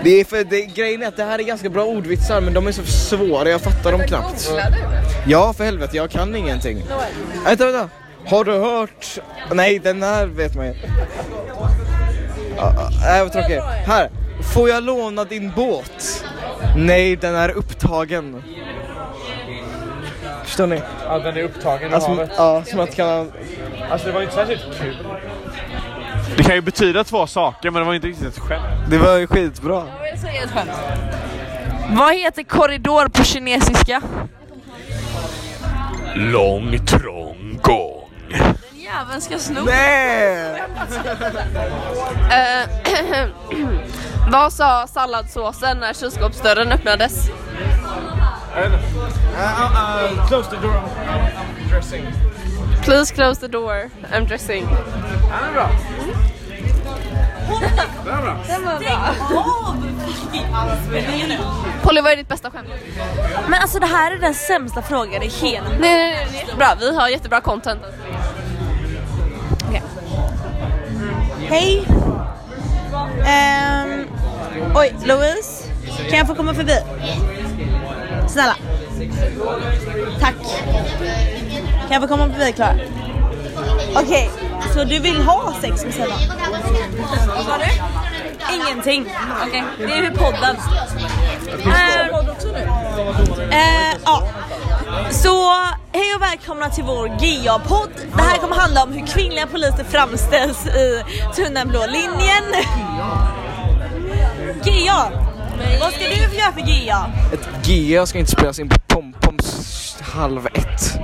Det 0.04 0.20
är 0.20 0.24
för 0.24 0.44
det, 0.44 0.66
grejen 0.66 1.02
är 1.02 1.06
att 1.06 1.16
det 1.16 1.24
här 1.24 1.38
är 1.38 1.42
ganska 1.42 1.68
bra 1.68 1.84
ordvitsar 1.84 2.40
men 2.40 2.54
de 2.54 2.66
är 2.66 2.72
så 2.72 2.84
svåra, 2.84 3.48
jag 3.48 3.60
fattar 3.60 3.92
dem 3.92 4.00
knappt. 4.06 4.50
Ja 5.26 5.52
för 5.52 5.64
helvete, 5.64 5.96
jag 5.96 6.10
kan 6.10 6.36
ingenting. 6.36 6.82
Vänta, 7.44 7.64
vänta. 7.66 7.88
Har 8.26 8.44
du 8.44 8.52
hört? 8.58 9.06
Nej, 9.52 9.78
den 9.78 10.02
här 10.02 10.26
vet 10.26 10.54
man 10.54 10.66
ju. 10.66 10.74
Ja, 12.56 12.72
ja, 12.76 12.88
Nej, 13.04 13.22
vad 13.22 13.32
tråkigt. 13.32 13.62
Här. 13.86 14.10
Får 14.54 14.68
jag 14.68 14.82
låna 14.82 15.24
din 15.24 15.52
båt? 15.56 16.24
Nej, 16.76 17.16
den 17.16 17.34
är 17.34 17.48
upptagen. 17.50 18.42
Förstår 20.44 20.66
ni? 20.66 20.82
Ja, 21.04 21.18
den 21.18 21.36
är 21.36 21.42
upptagen 21.42 21.90
i 21.90 21.94
Alltså, 21.94 22.10
havet. 22.10 22.30
ja, 22.36 22.62
som 22.66 22.80
att 22.80 22.94
kan... 22.96 23.32
Alltså 23.90 24.06
det 24.06 24.12
var 24.12 24.20
ju 24.20 24.24
inte 24.26 24.36
särskilt 24.36 24.62
kul. 24.80 24.96
Det 26.36 26.42
kan 26.42 26.54
ju 26.54 26.60
betyda 26.60 27.04
två 27.04 27.26
saker 27.26 27.70
men 27.70 27.82
det 27.82 27.86
var 27.86 27.94
inte 27.94 28.06
riktigt 28.06 28.26
ett 28.28 28.38
skämt. 28.38 28.64
Det 28.90 28.98
var 28.98 29.16
ju 29.16 29.26
skitbra. 29.26 29.86
Jag 30.02 30.10
vill 30.12 30.20
säga 30.20 30.42
ett 30.44 30.50
skämt. 30.50 30.70
Vad 31.98 32.14
heter 32.14 32.42
korridor 32.42 33.08
på 33.08 33.24
kinesiska? 33.24 34.02
Lång, 36.20 36.78
trång 36.86 37.58
gång. 37.62 38.10
Jäveln 38.72 39.20
ska 39.20 39.38
sno. 39.38 39.60
Nej! 39.64 40.62
Eh, 42.30 43.28
Vad 44.30 44.52
sa 44.52 44.86
salladsåsen 44.86 45.78
när 45.78 45.92
kylskåpsdörren 45.94 46.72
öppnades? 46.72 47.30
close 50.28 50.50
the 50.50 50.56
door. 50.56 50.82
Dressing. 51.70 52.04
Please 52.82 53.14
close 53.14 53.40
the 53.40 53.48
door, 53.48 53.90
I'm 54.12 54.26
dressing. 54.28 54.66
Den 54.66 55.48
är 55.48 55.52
bra. 55.52 55.70
Den 58.04 58.14
är 58.14 58.22
bra. 58.22 58.36
Den 58.48 58.64
var 58.64 58.78
bra. 58.78 59.14
Polly, 61.82 62.00
vad 62.00 62.12
är 62.12 62.16
ditt 62.16 62.28
bästa 62.28 62.50
skämt? 62.50 62.68
Men 63.48 63.62
alltså 63.62 63.78
det 63.78 63.86
här 63.86 64.12
är 64.12 64.18
den 64.18 64.34
sämsta 64.34 64.82
frågan 64.82 65.22
i 65.22 65.28
hela... 65.28 65.68
Nej, 65.68 65.78
nej, 65.80 66.26
nej. 66.32 66.46
Bra, 66.58 66.74
vi 66.80 66.96
har 66.96 67.08
jättebra 67.08 67.40
content. 67.40 67.80
Hej! 71.48 71.84
Ehm, 73.26 74.06
oj, 74.74 74.94
Louise. 75.04 75.64
Kan 76.10 76.18
jag 76.18 76.26
få 76.26 76.34
komma 76.34 76.54
förbi? 76.54 76.76
Snälla. 78.28 78.56
Tack. 80.20 80.34
Kan 81.88 81.90
jag 81.90 82.02
få 82.02 82.08
komma 82.08 82.28
förbi 82.32 82.52
Klara? 82.52 82.74
Okej, 83.94 84.30
så 84.74 84.84
du 84.84 84.98
vill 84.98 85.22
ha 85.22 85.54
sex 85.60 85.84
med 85.84 85.94
Simon? 85.94 86.10
Vad 87.36 87.44
sa 87.44 87.58
du? 87.58 87.64
Ingenting. 88.54 89.06
Okej, 89.46 89.64
det 89.78 89.92
är 89.92 90.10
podden. 90.10 90.56
Ehm, 91.64 93.50
eh, 93.50 93.98
ja. 94.04 94.28
Så 95.10 95.52
hej 95.92 96.14
och 96.16 96.22
välkomna 96.22 96.70
till 96.70 96.84
vår 96.84 97.08
GA-podd. 97.08 97.90
Det 98.16 98.22
här 98.22 98.36
kommer 98.36 98.56
handla 98.56 98.82
om 98.82 98.92
hur 98.92 99.06
kvinnliga 99.06 99.46
poliser 99.46 99.84
framställs 99.84 100.66
i 100.66 101.04
Tunnan 101.36 101.68
blå 101.68 101.86
linjen. 101.86 102.64
GA! 104.64 105.10
Vad 105.80 105.92
ska 105.92 106.04
du 106.04 106.36
göra 106.36 106.52
för 106.52 106.60
GA? 106.60 107.10
Ett 107.32 107.48
GA 107.66 108.06
ska 108.06 108.18
inte 108.18 108.30
spelas 108.30 108.58
in 108.58 108.68
på 108.68 108.78
Pompoms 108.86 109.96
halv 110.00 110.46
ett. 110.46 110.98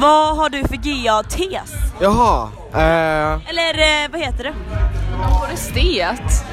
Vad 0.00 0.36
har 0.36 0.48
du 0.48 0.64
för 0.68 0.76
GA-tes? 0.76 1.77
Jaha, 2.00 2.48
eh, 2.72 3.50
Eller 3.50 4.04
eh, 4.04 4.10
vad 4.10 4.20
heter 4.20 4.44
det? 4.44 4.54
Forestet. 5.18 6.44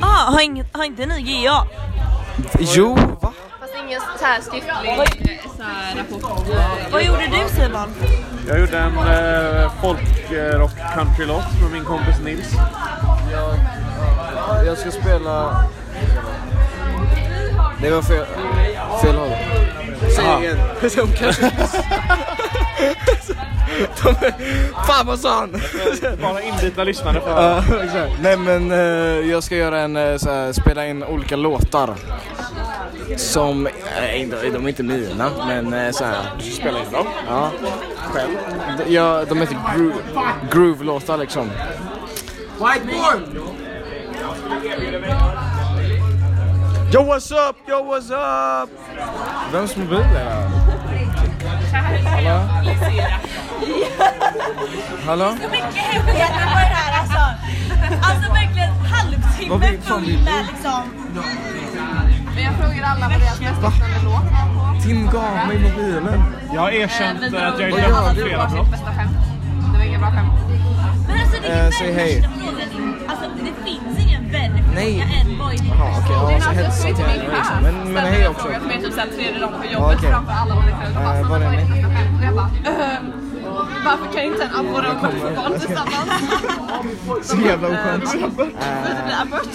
Ah, 0.00 0.30
har, 0.32 0.40
ingen, 0.40 0.66
har 0.72 0.84
inte 0.84 1.06
ni 1.06 1.22
GA? 1.22 1.66
jo, 2.58 2.94
va? 2.94 3.32
Fast 3.60 3.74
ingen 3.86 4.00
så 4.18 4.24
här 4.24 4.40
skriftlig 4.40 5.40
så 5.56 5.62
här 5.62 5.96
rapport. 5.96 6.46
Vad 6.92 7.04
gjorde 7.04 7.26
du 7.26 7.48
Simon? 7.54 7.94
Jag 8.48 8.60
gjorde 8.60 8.78
en 8.78 8.98
eh, 8.98 9.72
folkrock 9.80 10.94
countrylåt 10.94 11.62
med 11.62 11.70
min 11.72 11.84
kompis 11.84 12.20
Nils. 12.24 12.52
Jag 14.66 14.78
ska 14.78 14.90
spela... 14.90 15.64
Det 17.80 17.90
var 17.90 18.02
fel, 18.02 18.26
fel 19.02 19.16
håll. 19.16 19.36
Säg 20.16 20.44
igen. 20.44 20.58
De. 24.02 24.14
Fan 24.86 25.06
vad 25.06 25.18
sa 25.18 25.34
han? 25.34 25.50
Bara 26.22 26.42
inbitna 26.42 26.84
lyssnare 26.84 27.20
för 27.20 27.30
Ja, 27.30 27.58
exakt. 27.58 28.12
Nej 28.22 28.36
men 28.36 28.72
eh, 28.72 29.30
jag 29.30 29.42
ska 29.42 29.56
göra 29.56 29.80
en, 29.80 29.96
eh, 29.96 30.16
så 30.16 30.30
här, 30.30 30.52
spela 30.52 30.86
in 30.86 31.04
olika 31.04 31.36
låtar. 31.36 31.94
Som, 33.16 33.68
inte, 34.14 34.50
de 34.50 34.64
är 34.64 34.68
inte 34.68 34.82
mina, 34.82 35.30
men 35.46 35.74
uh, 35.74 35.90
så 35.90 36.04
här. 36.04 36.32
Du 36.38 36.44
ska 36.44 36.60
spela 36.62 36.78
in 36.78 36.92
dem? 36.92 37.06
Ja. 37.28 37.50
Själv? 37.96 38.30
Ja, 38.86 39.24
de 39.28 39.40
heter 39.40 39.56
groove, 39.76 39.94
groove-låtar 40.50 41.16
liksom. 41.16 41.50
Whiteboard! 42.58 43.22
Yo 46.92 47.02
what's 47.02 47.32
up, 47.50 47.56
yo 47.68 47.84
what's 47.84 48.10
up? 48.10 48.70
Vems 49.52 49.76
mobil 49.76 49.98
är 49.98 50.24
det? 50.24 50.55
Hallå? 51.84 52.40
Hallå? 55.06 55.36
Så 55.42 55.48
mycket 55.50 55.74
hemligheter 55.74 56.34
på 56.34 56.58
det 56.58 56.74
här 56.76 57.00
alltså. 57.00 57.18
Alltså 58.10 58.32
verkligen 58.32 58.70
halvtimme 58.70 59.78
full 59.82 60.18
med 60.24 60.46
liksom. 60.52 60.82
Men 62.34 62.44
jag 62.44 62.54
frågar 62.54 62.82
alla 62.84 63.08
vad 63.08 63.20
deras 63.20 63.40
mest 63.40 63.62
lyssnade 63.62 64.04
låt 64.04 64.14
var 64.14 64.74
på. 64.74 64.80
Tim 64.82 65.06
gav 65.06 65.46
mig 65.48 65.58
mobilen. 65.58 66.22
Jag 66.54 66.60
har 66.60 66.70
erkänt 66.70 67.22
Eh, 67.34 67.48
att 67.48 67.60
jag 67.60 67.70
gör 67.70 67.76
för 68.08 68.14
du? 68.14 68.22
flera 68.22 68.46
brott. 68.48 68.66
Det 69.72 69.78
var 69.78 69.84
inga 69.84 69.98
bra 69.98 70.10
skämt. 70.10 70.32
Men 71.08 71.20
alltså 71.20 71.42
det 71.42 71.48
Eh, 71.48 71.66
är 71.66 71.70
säg 71.70 71.86
ju 71.88 71.94
hej. 71.94 72.28
Alltså 73.22 73.44
det 73.44 73.70
finns 73.70 73.98
ingen 74.06 74.32
värre 74.32 74.62
fråga 74.66 75.04
än 75.20 75.38
vad 75.38 75.52
är 75.52 75.58
Det 75.58 75.64
är 75.64 75.78
ja 75.78 76.40
så 76.40 76.48
alltså 76.48 76.88
jag 76.88 76.98
min 76.98 77.06
henne 77.06 77.24
chef. 77.24 77.34
liksom. 77.36 77.62
Men, 77.62 77.92
men 77.92 78.04
hej 78.06 78.28
också. 78.28 78.44
Som 78.60 78.70
är 78.70 78.80
typ 78.82 78.92
såhär 78.92 79.06
tredje 79.08 79.38
dagen 79.40 79.52
på 79.60 79.66
jobbet 79.72 79.98
okej. 79.98 80.10
framför 80.10 80.32
alla 80.32 80.54
Eh, 80.54 80.94
bara, 80.94 81.22
var 81.28 81.36
är 81.36 81.44
vad 81.44 81.52
ni? 81.52 81.84
Och 82.18 82.24
jag 82.24 82.34
bara, 82.34 82.50
ehm, 82.64 83.12
varför 83.84 84.12
kan 84.12 84.22
inte 84.24 84.42
en 84.44 84.54
abborre 84.54 84.88
få 85.00 85.34
barn 85.36 85.52
tillsammans? 85.60 86.10
Så 87.28 87.36
jävla 87.36 87.68
oskönt. 87.68 88.12
Det 88.12 88.28
blir 88.36 88.46
Eh, 88.46 89.22
abort. 89.22 89.54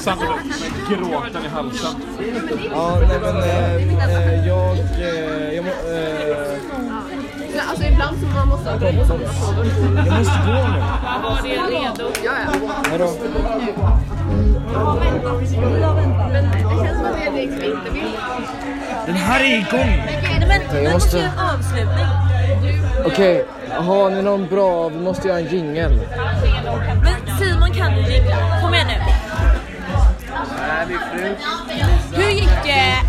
Sandra 0.00 0.26
med 0.28 0.98
gråten 0.98 1.44
i 1.44 1.48
halsen. 1.48 1.94
Ja, 2.70 2.98
nej 3.08 3.18
men 3.22 3.36
eh, 3.36 4.16
eh, 4.16 4.46
jag... 4.46 4.78
Eh, 4.78 5.54
jag 5.54 5.64
må, 5.64 5.70
eh, 5.70 6.56
Nej, 7.54 7.59
Alltså 7.70 7.84
ibland 7.84 8.20
så 8.20 8.26
man 8.26 8.48
måste 8.48 8.70
ha 8.70 8.76
jag 8.86 8.94
måste 8.94 9.12
gå 9.12 10.52
nu. 10.52 10.80
Var 11.22 11.42
det 11.42 11.48
redo? 11.48 12.12
Ja, 12.24 12.32
ja. 12.44 12.90
Hejdå. 12.90 13.10
Men 16.32 16.44
det 16.50 16.84
känns 16.84 16.96
som 16.96 17.06
att 17.06 17.14
det 17.16 17.26
är 17.26 17.32
liksom 17.32 17.62
inte 17.62 17.90
vill. 17.92 18.16
Den 19.06 19.14
här 19.14 19.40
är 19.40 19.58
igång! 19.58 20.02
Nej 20.22 20.46
men 20.48 20.84
Jag 20.84 20.92
måste 20.92 21.18
göra 21.18 21.28
måste... 21.28 21.38
en 21.38 21.38
avslutning. 21.38 22.06
Okej, 23.06 23.44
har 23.70 24.10
ni 24.10 24.22
någon 24.22 24.46
bra... 24.46 24.88
Vi 24.88 24.98
måste 25.00 25.28
göra 25.28 25.38
en 25.38 25.46
jingel. 25.46 26.00
Men 27.02 27.38
Simon 27.38 27.70
kan 27.70 27.96
ju 27.96 28.12
jingla. 28.12 28.36
Kom 28.62 28.74
igen 28.74 28.86
nu. 28.86 28.94
Hur 32.16 32.30
gick 32.30 32.66
eh, 32.66 33.00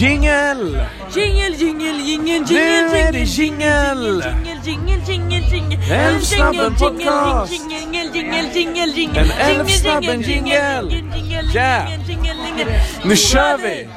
Älvsnabben-gängen? 0.00 0.58
Jingel! 0.60 0.86
Jingel, 1.14 1.54
jingel, 1.54 1.96
jingel, 2.00 2.40
Nu 2.40 2.54
jingel, 2.54 2.94
är 2.94 3.12
det 3.12 3.24
jingel! 3.24 4.22
jingel, 4.22 4.58
jingel, 4.64 5.00
jingel, 5.08 5.42
jingel, 5.52 5.92
Älvsnabben 5.92 6.74
podcast! 6.74 7.52
Jingel, 7.52 8.14
jingel, 8.14 8.46
jingel, 8.56 8.88
jingel, 8.88 9.18
En 9.20 9.26
jingel, 9.26 9.40
Älvsnabben 9.40 10.20
jingel, 10.20 10.88
jingel! 10.88 11.14
jingel, 11.14 11.54
Yeah! 11.54 11.90
jingel, 11.90 12.08
jingel, 12.10 12.36
jingel. 12.36 12.80
Nu 13.04 13.16
kör 13.16 13.58
vi! 13.58 13.88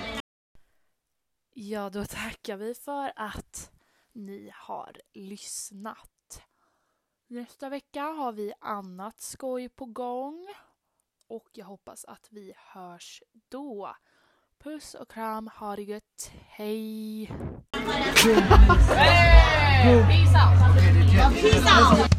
Ja, 1.53 1.89
då 1.89 2.05
tackar 2.05 2.57
vi 2.57 2.75
för 2.75 3.11
att 3.15 3.71
ni 4.13 4.51
har 4.53 4.91
lyssnat. 5.13 6.41
Nästa 7.27 7.69
vecka 7.69 8.01
har 8.03 8.31
vi 8.31 8.53
annat 8.61 9.21
skoj 9.21 9.69
på 9.69 9.85
gång 9.85 10.47
och 11.29 11.49
jag 11.53 11.65
hoppas 11.65 12.05
att 12.05 12.27
vi 12.31 12.53
hörs 12.73 13.21
då. 13.51 13.95
Puss 14.63 14.93
och 14.93 15.11
kram, 15.11 15.49
ha 15.55 15.75
det 15.75 15.81
gött, 15.81 16.31
hej! 16.49 17.31
Peace 17.71 18.27
out! 20.35 20.63
Peace 21.41 22.01
out! 22.01 22.12